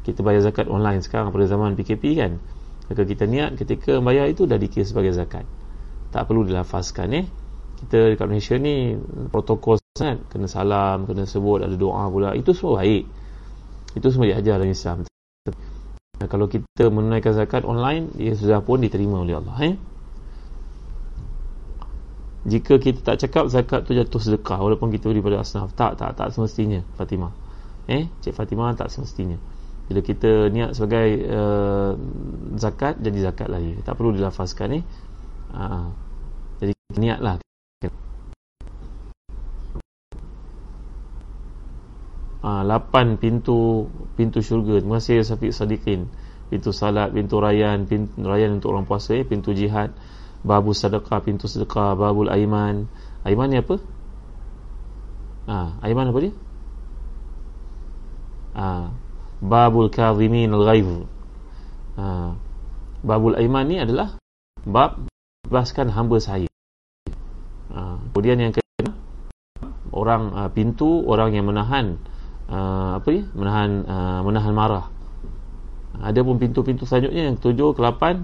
[0.04, 2.32] Kita bayar zakat online sekarang pada zaman PKP kan?
[2.88, 5.44] Maka kita niat ketika bayar itu dah dikira sebagai zakat.
[6.08, 7.26] Tak perlu dilafazkan eh
[7.78, 8.98] kita dekat Malaysia ni
[9.30, 13.06] protokol sangat kena salam kena sebut ada doa pula itu semua baik.
[13.94, 14.96] Itu semua diajar dalam Islam.
[16.18, 19.74] Kalau kita menunaikan zakat online ia sudah pun diterima oleh Allah eh?
[22.48, 25.70] Jika kita tak cakap zakat tu jatuh sedekah walaupun kita beri pada asnaf.
[25.78, 27.30] Tak tak tak semestinya Fatimah.
[27.86, 29.38] Eh Cik Fatimah tak semestinya.
[29.88, 31.92] Bila kita niat sebagai uh,
[32.58, 34.84] zakat jadi zakat lagi tak perlu dilafazkan eh?
[35.54, 35.88] Uh,
[36.60, 37.40] jadi niatlah
[42.42, 44.80] uh, lapan pintu pintu syurga.
[44.80, 46.08] Terima kasih Safiq Sadiqin
[46.48, 49.92] pintu salat pintu rayan pintu rayan untuk orang puasa eh pintu jihad
[50.40, 52.88] babu sedekah pintu sedekah babul aiman.
[53.26, 53.76] Aiman ni apa?
[55.44, 56.32] Ah aiman apa dia?
[58.56, 58.86] Ah
[59.38, 60.88] babul kadhimin al-ghaiz
[61.94, 62.28] ah ha,
[63.06, 64.18] babul aiman ni adalah
[64.66, 65.06] bab
[65.46, 66.50] bebaskan hamba saya
[67.78, 68.90] ah kemudian yang kedua
[69.94, 72.02] orang uh, pintu orang yang menahan
[72.50, 73.22] uh, apa ni?
[73.36, 74.86] Menahan uh, menahan marah.
[75.98, 78.22] Ada pun pintu-pintu selanjutnya yang tujuh ke lapan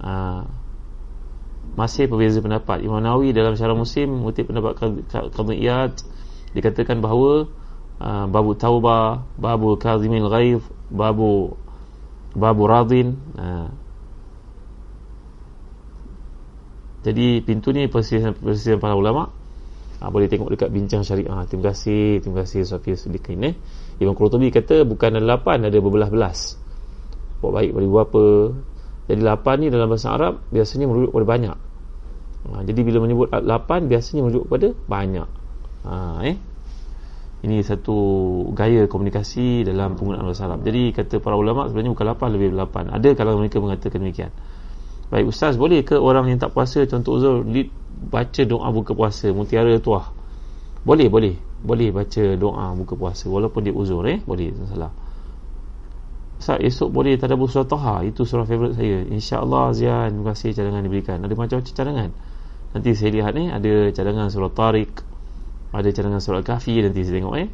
[0.00, 0.44] uh,
[1.72, 2.84] masih berbeza pendapat.
[2.84, 4.76] Imam Nawawi dalam syarah musim mengutip pendapat
[5.08, 6.04] Qadiyat
[6.52, 7.48] dikatakan bahawa
[7.96, 10.60] uh, babu taubah babu kazimil ghaif
[10.92, 11.56] babu
[12.36, 13.72] babu radin uh,
[17.02, 19.26] jadi pintu ni persisian, persisian para ulama.
[20.02, 21.46] Uh, boleh tengok dekat bincang syariah.
[21.46, 23.54] Terima kasih terima kasih Sofia sedikit eh.
[24.02, 26.58] Imam Qurtubi kata bukan ada lapan ada berbelas-belas.
[27.42, 28.24] Buat baik bagi apa
[29.10, 31.56] jadi lapan ni dalam bahasa Arab biasanya merujuk pada banyak.
[32.42, 35.28] ha, jadi bila menyebut 8 biasanya merujuk kepada banyak.
[35.86, 35.94] Ha,
[36.26, 36.36] eh.
[37.42, 37.98] Ini satu
[38.54, 40.62] gaya komunikasi dalam penggunaan bahasa Arab.
[40.62, 44.30] Jadi kata para ulama sebenarnya bukan 8 lebih 8 ada kalau mereka mengatakan demikian
[45.12, 47.44] baik ustaz boleh ke orang yang tak puasa contoh uzur
[48.08, 50.10] baca doa buka puasa mutiara tuah?
[50.82, 51.36] Boleh boleh.
[51.62, 54.18] Boleh baca doa buka puasa walaupun dia uzur eh?
[54.24, 54.92] Boleh tak salah
[56.42, 58.02] Ustaz esok boleh tadabbur surah Taha.
[58.02, 59.06] Itu surah favourite saya.
[59.06, 61.22] insya-Allah Zian terima kasih cadangan diberikan.
[61.22, 62.10] Ada macam-macam cadangan.
[62.74, 65.12] Nanti saya lihat ni ada cadangan surah Tariq
[65.72, 67.48] ada cadangan surah Kahfi nanti saya tengok eh?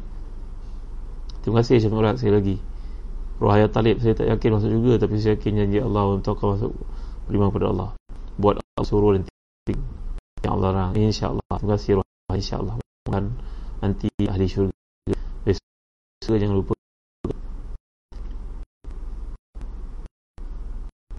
[1.39, 2.55] Terima kasih Syekh Murad sekali lagi.
[3.39, 6.75] Ruhaya Talib saya tak yakin masuk juga tapi saya yakin janji Allah untuk kau masuk
[7.29, 7.89] beriman kepada Allah.
[8.41, 9.29] Buat Allah suruh nanti
[10.41, 11.45] ya Allah insya-Allah.
[11.45, 12.75] Terima kasih Ruhaya insya-Allah.
[13.05, 13.25] Dan
[13.85, 14.73] nanti ahli syurga
[15.45, 16.73] besok jangan lupa.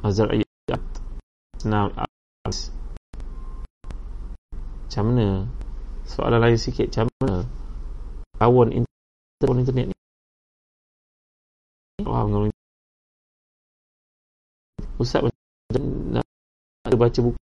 [0.02, 0.82] Azraiyat
[1.62, 1.92] Now
[4.90, 5.46] Macam mana?
[6.02, 6.90] Soalan lain sikit.
[6.90, 7.46] Macam mana?
[8.42, 9.96] Kawan internet, internet ni.
[12.02, 12.26] Wah
[15.00, 15.24] Ustaz
[15.78, 16.24] nak
[16.88, 17.38] ada baca buku.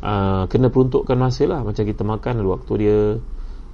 [0.00, 1.60] Uh, Kena peruntukkan masa lah.
[1.66, 2.98] Macam kita makan waktu dia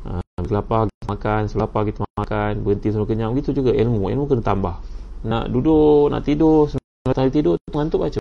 [0.09, 3.31] uh, Lapar kita makan Selapar kita makan Berhenti sebelum kenyang.
[3.37, 4.11] Begitu juga ilmu.
[4.11, 4.75] Ilmu kena tambah.
[5.23, 6.67] Nak duduk Nak tidur
[7.07, 8.19] Tadi tidur ngantuk baca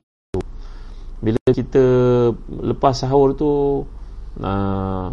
[1.25, 1.83] bila kita
[2.45, 3.81] lepas sahur tu
[4.45, 5.09] uh,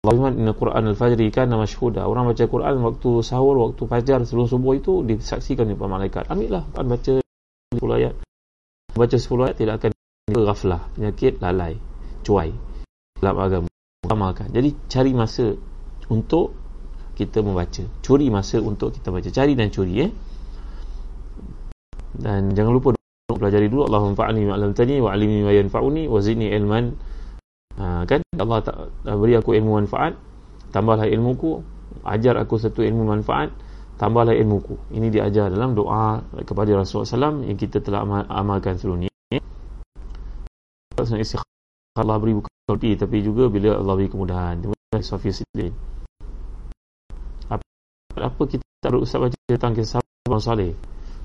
[0.00, 2.08] Allah firman inna Quran al-fajri kana mashhuda.
[2.08, 6.24] Orang baca Quran waktu sahur waktu fajar sebelum subuh itu disaksikan oleh malaikat.
[6.32, 7.20] Ambillah kan baca
[7.80, 8.14] 10 ayat.
[8.92, 9.90] Baca 10 ayat tidak akan
[10.28, 11.80] ghaflah penyakit lalai
[12.20, 12.52] cuai
[13.16, 13.68] dalam agama.
[14.10, 14.52] Amalkan.
[14.52, 15.56] Jadi cari masa
[16.12, 16.52] untuk
[17.16, 17.84] kita membaca.
[18.04, 19.28] Curi masa untuk kita baca.
[19.32, 20.10] Cari dan curi eh
[22.20, 22.92] dan jangan lupa
[23.32, 23.88] pelajari dulu.
[23.88, 26.92] Allahumma fa'alni ma'lam tani wa alimi ma yanfa'uni wa zidni ilman.
[27.80, 28.20] Ha, kan?
[28.36, 28.76] Allah tak
[29.16, 30.18] beri aku ilmu manfaat.
[30.74, 31.64] Tambahlah ilmuku.
[32.04, 33.50] Ajar aku satu ilmu manfaat
[34.00, 39.04] tambahlah ilmuku ini diajar dalam doa kepada Rasulullah SAW yang kita telah amal, amalkan sebelum
[39.04, 39.08] ni
[42.00, 42.48] Allah beri bukan
[42.96, 45.76] tapi juga bila Allah beri kemudahan terima Sofi Sidin
[47.52, 47.64] apa,
[48.16, 50.72] apa kita perlu ustaz baca tentang kisah Abang Saleh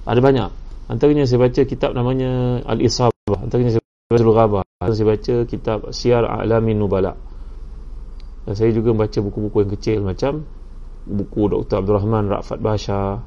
[0.04, 3.40] ada banyak Antaranya saya baca kitab namanya Al-Isabah.
[3.42, 4.64] Antaranya saya baca Al-Ghabah.
[4.94, 7.18] Saya baca kitab Syiar A'lamin Nubala.
[8.54, 10.46] Saya juga baca buku-buku yang kecil macam
[11.06, 11.86] buku Dr.
[11.86, 13.22] Abdul Rahman Rafat Basha.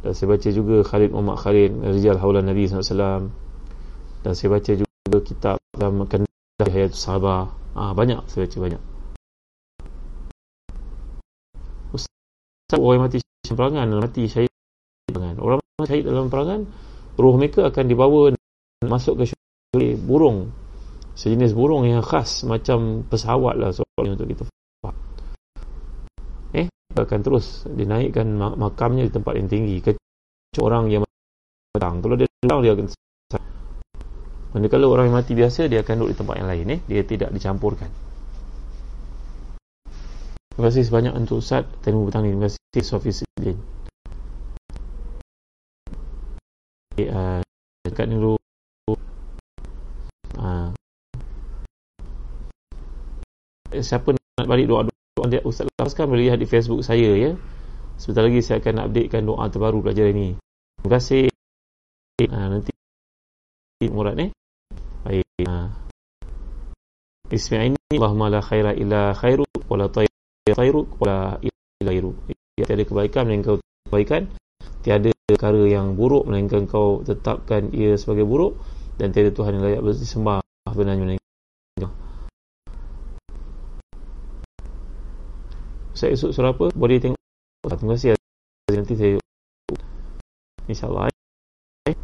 [0.00, 3.28] Dan saya baca juga Khalid Muhammad Khalid Rijal Haulan Nabi SAW.
[4.22, 7.50] Dan saya baca juga kitab dalam Kandah Hayat Sahabah.
[7.74, 8.82] Ah, banyak saya baca banyak.
[11.92, 14.50] Ustaz orang mati perangan mati syahid
[15.38, 16.66] orang syahid dalam perangan
[17.14, 18.34] roh mereka akan dibawa
[18.82, 20.50] masuk ke syurga burung
[21.14, 24.42] sejenis burung yang khas macam pesawat lah soalnya untuk kita
[27.04, 29.76] akan terus dinaikkan makamnya di tempat yang tinggi.
[29.84, 29.92] Ke
[30.62, 31.02] orang yang
[31.76, 32.00] datang.
[32.00, 32.86] Kalau dia datang dia akan
[34.56, 36.80] manakala orang yang mati biasa dia akan duduk di tempat yang lain eh?
[36.88, 37.90] Dia tidak dicampurkan.
[40.56, 43.60] Terima kasih sebanyak untuk Ustaz terima petang terima kasih Sofi Sidin
[47.04, 47.40] uh,
[47.84, 48.40] dekat dulu.
[50.36, 50.72] Uh,
[53.76, 57.32] siapa nak balik doa-doa dia Ustaz lepaskan boleh lihat di Facebook saya ya.
[57.96, 60.30] Sebentar lagi saya akan updatekan doa terbaru pelajaran ini.
[60.76, 61.32] Terima kasih.
[62.20, 62.72] Uh, nanti
[63.92, 64.30] murad ni eh?
[65.04, 65.68] baik uh.
[67.28, 72.16] Bismillah ini Allahumma la khaira illa khairuk wala tayruk wala illa khairuk
[72.56, 74.22] tiada kebaikan melainkan kebaikan.
[74.80, 78.60] Tiada perkara yang buruk melainkan kau tetapkan ia sebagai buruk.
[78.96, 80.40] Dan tiada Tuhan yang layak bersembah
[80.72, 81.26] sebenarnya melainkan
[85.96, 87.20] saya esok surah apa boleh tengok.
[87.66, 88.14] Terima kasih
[88.70, 89.16] nanti saya
[90.70, 91.10] insyaAllah
[91.88, 91.96] eh?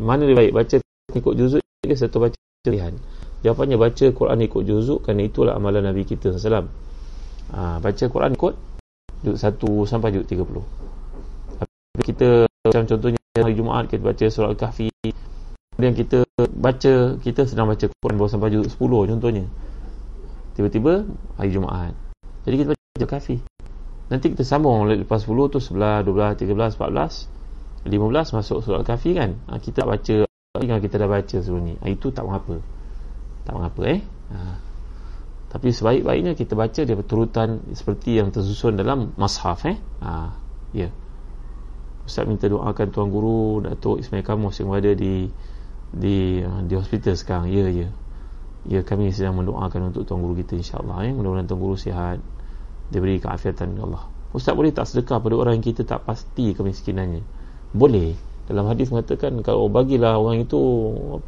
[0.00, 0.52] mana lebih baik?
[0.56, 0.76] Baca
[1.12, 2.94] ikut juzuk ke atau baca pilihan
[3.42, 6.70] jawapannya baca Quran ikut juzuk kerana itulah amalan Nabi kita SAW
[7.50, 8.54] ha, baca Quran ikut
[9.26, 14.88] juzuk 1 sampai juzuk 30 kita macam contohnya hari Jumaat kita baca surah Al-Kahfi.
[15.72, 19.44] Kemudian kita baca kita sedang baca Quran baru sampai juzuk 10 contohnya.
[20.56, 21.04] Tiba-tiba
[21.36, 21.92] hari Jumaat
[22.42, 23.36] jadi kita baca Al-Kahfi
[24.12, 27.42] nanti kita sambung lepas 10 tu 11, 12, 13, 14
[27.82, 29.34] 15 masuk surah Al-Kahfi kan?
[29.50, 30.22] Ha, kita baca
[30.62, 32.62] yang kita dah baca sebelum ni ha, itu tak mengapa.
[33.42, 34.00] Tak mengapa eh?
[34.32, 34.38] Ha.
[35.52, 39.76] tapi sebaik-baiknya kita baca dia berturutan seperti yang tersusun dalam mashaf eh?
[40.00, 40.30] Ha.
[40.72, 40.88] ya.
[42.06, 45.30] Ustaz minta doakan Tuan Guru Datuk Ismail Kamus yang berada di
[45.92, 47.46] di di hospital sekarang.
[47.50, 47.88] Ya ya
[48.66, 51.12] ya kami sedang mendoakan untuk tuan guru kita insyaallah eh.
[51.14, 52.22] Mudah-mudahan tuan guru sihat
[52.94, 54.04] diberi keafiatan ya Allah.
[54.32, 57.20] Ustaz boleh tak sedekah pada orang yang kita tak pasti kemiskinannya?
[57.74, 58.14] Boleh.
[58.46, 60.58] Dalam hadis mengatakan kalau bagilah orang itu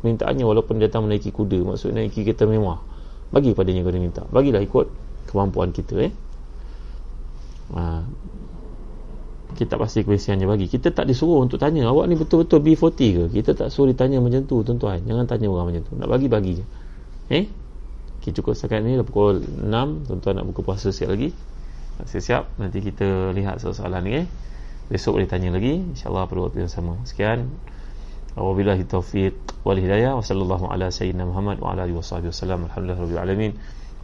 [0.00, 2.82] permintaannya walaupun datang menaiki kuda maksudnya naiki kereta mewah
[3.30, 4.22] bagi padanya kau minta.
[4.30, 4.86] Bagilah ikut
[5.30, 6.12] kemampuan kita eh.
[7.74, 8.04] Ha.
[9.56, 10.66] kita pasti kebiasaannya bagi.
[10.66, 13.24] Kita tak disuruh untuk tanya awak ni betul-betul B40 ke?
[13.40, 15.02] Kita tak suruh ditanya macam tu tuan-tuan.
[15.06, 15.92] Jangan tanya orang macam tu.
[15.94, 16.64] Nak bagi-bagi je
[17.32, 17.48] eh?
[18.24, 18.96] Kita cukup setakat ni.
[18.96, 21.32] Dah pukul 6 tuan-tuan nak buka puasa siap lagi?
[22.04, 22.58] Siap-siap?
[22.58, 24.26] Nanti kita lihat soalan ni eh?
[24.88, 25.80] Besok boleh tanya lagi.
[25.80, 27.00] insyaAllah pada waktu yang sama.
[27.08, 27.48] Sekian.
[28.34, 30.18] Wabillahi taufiq wal hidayah.
[30.18, 33.52] Wa sallallahu ala sayyidina Muhammad wa ala alihi alhamdulillah rabbil alamin.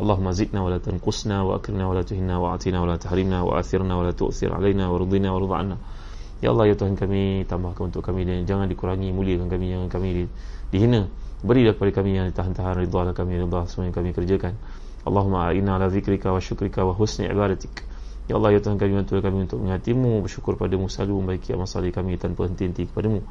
[0.00, 4.00] Wa la tanqusna wa akrimna wa la tuhinna wa atina wa la tahrimna wa athirna
[4.00, 5.76] wa la tu'thir alaina wa ridina wa ridha
[6.40, 10.08] Ya Allah ya Tuhan kami tambahkan untuk kami dan jangan dikurangi muliakan kami jangan kami
[10.08, 10.24] di,
[10.72, 11.04] dihina
[11.40, 14.54] berilah kepada kami yang tahan-tahan ridha kami ridha semua yang kami kerjakan.
[15.00, 17.88] Allahumma a'inna ala zikrika wa syukrika wa husni ibadatik.
[18.28, 21.90] Ya Allah ya Tuhan kami bantu kami untuk mengatimu bersyukur padamu selalu membaiki amal salih
[21.90, 23.24] kami tanpa henti-henti kepadamu.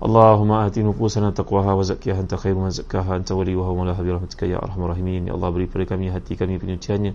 [0.00, 4.10] Allahumma ati nufusana taqwaha wa zakkiha anta khairu man zakkaha anta waliyuha wa mawlaha bi
[4.14, 5.28] rahmatika ya arhamar rahimin.
[5.28, 7.12] Ya Allah beri pada kami hati kami penyuciannya.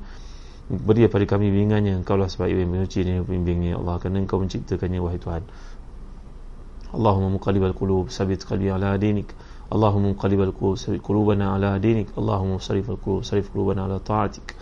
[0.69, 2.05] Beri pada kami bimbingannya.
[2.05, 3.73] Engkau lah sebab yang menyuci dan pembimbingnya.
[3.73, 5.41] Ya Allah kerana engkau menciptakannya wahai Tuhan.
[6.91, 9.31] Allahumma muqallibal qulub sabit qalbi ala dinik
[9.70, 14.54] اللهم مقلب القلوب ثبت قلوبنا على دينك اللهم صرف القلوب صرف قلوبنا على طاعتك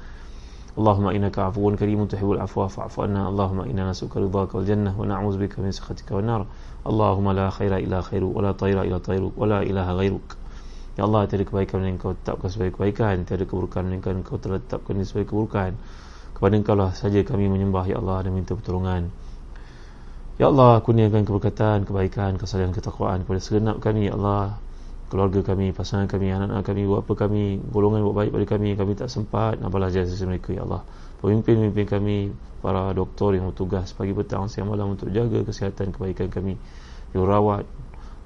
[0.78, 5.58] اللهم انك عفو كريم تحب العفو فاعف عنا اللهم انا نسالك رضاك والجنه ونعوذ بك
[5.58, 6.46] من سخطك والنار
[6.86, 10.28] اللهم لا خير الا خيرك ولا طير الا طيرك ولا اله غيرك
[10.94, 15.02] Ya Allah, tiada kebaikan yang kau tetapkan sebagai kebaikan Tiada keburukan yang kau telah tetapkan
[15.02, 15.74] sebagai keburukan
[16.38, 19.10] Kepada engkau lah saja kami menyembah Ya Allah dan minta pertolongan
[20.38, 24.62] Ya Allah, kurniakan keberkatan, kebaikan, kesalahan, ketakwaan kepada segenap kami Ya Allah
[25.09, 28.93] keluarga kami, pasangan kami, anak-anak kami, buat apa kami, golongan buat baik pada kami, kami
[28.93, 30.85] tak sempat, nak balas jasa mereka, Ya Allah.
[31.19, 32.17] Pemimpin-pemimpin kami,
[32.61, 36.55] para doktor yang bertugas pagi petang, siang malam untuk jaga kesihatan kebaikan kami,
[37.11, 37.65] jurawat,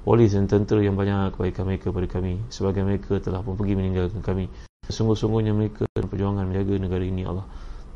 [0.03, 4.19] polis dan tentera yang banyak kebaikan mereka pada kami, sebagai mereka telah pun pergi meninggalkan
[4.19, 4.51] kami.
[4.91, 7.47] Sungguh-sungguhnya mereka dan perjuangan menjaga negara ini, ya Allah.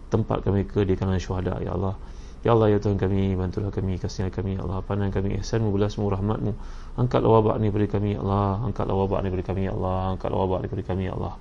[0.07, 1.99] Tempatkan mereka di kalangan syuhada, Ya Allah.
[2.45, 6.05] Ya Allah ya Tuhan kami bantulah kami kasihlah kami ya Allah pandang kami ihsanmu belasmu
[6.05, 6.53] rahmatmu
[6.97, 8.65] angkatlah wabak ni pada kami ya Allah.
[8.65, 10.17] Angkatlah wabak ni pada kami ya Allah.
[10.17, 11.33] Angkatlah wabak ni pada kami ya Allah.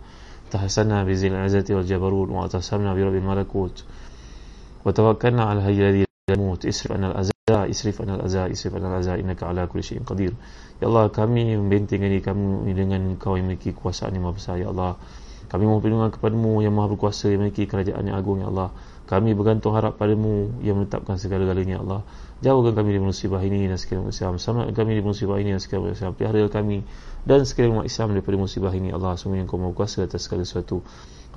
[1.82, 3.74] Jabarut wa tasamna bi rabbil malakut.
[4.84, 6.62] Wa tawakkalna ala hayy alladhi yamut.
[6.62, 9.16] Isrif anal azza isrif anal azza isrif anal azza.
[9.16, 10.36] Innaka ala kulli syai'in qadir.
[10.78, 14.68] Ya Allah kami membentengkan diri kami dengan kau yang memiliki kuasa yang maha besar ya
[14.70, 15.00] Allah.
[15.46, 18.70] Kami mohon perlindungan kepadamu yang maha berkuasa yang memiliki kerajaan yang agung ya Allah.
[19.06, 22.02] Kami bergantung harap padamu yang menetapkan segala-galanya Allah
[22.44, 25.60] jauhkan kami dari musibah ini dan sekalian umat Islam selamatkan kami dari musibah ini dan
[25.60, 26.78] sekalian umat Islam pelihara kami
[27.24, 28.92] dan sekalian umat Islam daripada musibah ini.
[28.92, 30.84] Allah semua yang kau kuasa atas segala sesuatu.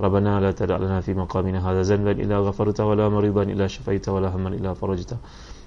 [0.00, 4.12] Rabbana la tada' lana fi maqamina hadha zanban illa ghafarta wa la maridan illa syafaita
[4.12, 5.18] wa la hamman illa farajta.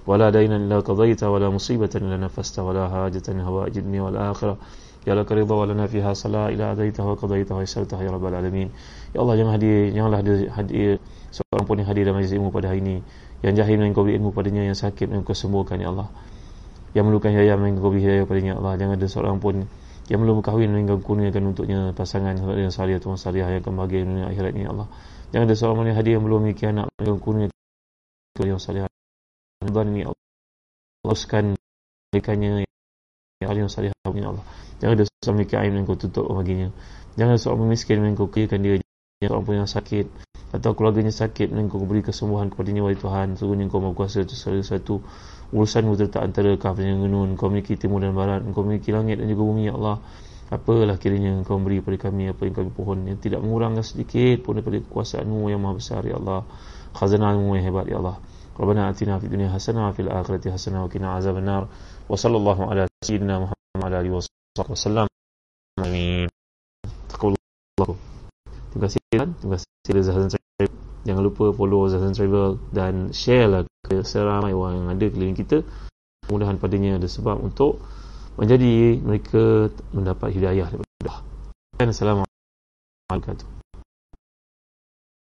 [0.06, 4.02] Wa la dainan illa qadaita wa la musibatan illa nafasta wa la hajatan hawa dunya
[4.02, 4.58] wal akhirah.
[5.04, 8.34] Ya Allah keridha wa lana fiha salah ila adaita wa qadaita wa yasalta ya rabbal
[8.34, 8.72] alamin.
[9.12, 10.90] Ya Allah jangan hadir janganlah hadir, hadir
[11.28, 12.96] seorang pun yang hadir dalam majlis ilmu pada hari ini
[13.44, 16.08] yang jahil dan kau beri ilmu padanya yang sakit dan kau sembuhkan ya Allah.
[16.96, 18.72] Yang melukan hidayah dan kau beri hidayah padanya ya Allah.
[18.80, 19.54] Jangan ada seorang pun
[20.08, 24.00] yang belum berkahwin dan kau kurniakan untuknya pasangan yang salih atau salihah yang akan bahagia
[24.08, 24.88] dunia akhirat ini ya Allah.
[25.36, 28.88] Jangan ada seorang pun yang hadir yang belum memiliki anak dan kau kurniakan yang salihah
[29.60, 30.24] dan ini ya Allah.
[31.04, 31.44] Teruskan
[32.12, 34.44] mereka yang salihah ya Allah.
[34.80, 36.68] Jangan ada seorang memiliki aib yang kau tutup baginya.
[37.20, 38.72] Jangan ada seorang miskin yang kau kayakan dia.
[39.28, 40.06] Seorang pun yang sakit
[40.54, 43.34] atau keluarganya sakit dan kau beri kesembuhan kepadanya wahai Tuhan.
[43.34, 45.02] Sungguhnya kau mahu kuasa itu salah satu
[45.50, 47.34] urusanmu terletak antara kafir dan genun.
[47.34, 48.46] Kau memiliki timur dan barat.
[48.54, 49.98] Kau memiliki langit dan juga bumi ya Allah.
[50.54, 54.60] Apalah kiranya kau beri kepada kami apa yang kami pohon yang tidak mengurangkan sedikit pun
[54.60, 56.46] daripada kekuasaanmu yang maha besar ya Allah.
[56.94, 58.22] Khazanahmu yang hebat ya Allah.
[58.54, 61.66] Atina fid dunya hasanah wa fil akhirati hasanah wa qina azabannar.
[62.06, 65.10] Wa sallallahu ala sayyidina Muhammad wa ala alihi wasallam.
[65.82, 66.30] Amin.
[67.10, 68.13] Taqullah.
[69.20, 69.30] Kan.
[69.38, 70.70] Terima kasih Zahzan Travel.
[71.04, 75.60] Jangan lupa follow Zahzan Travel dan share lah ke seramai orang yang ada keliling kita.
[76.32, 77.84] Mudahan padanya ada sebab untuk
[78.40, 81.18] menjadi mereka mendapat hidayah daripada Allah.
[81.84, 83.63] Assalamualaikum warahmatullahi wabarakatuh.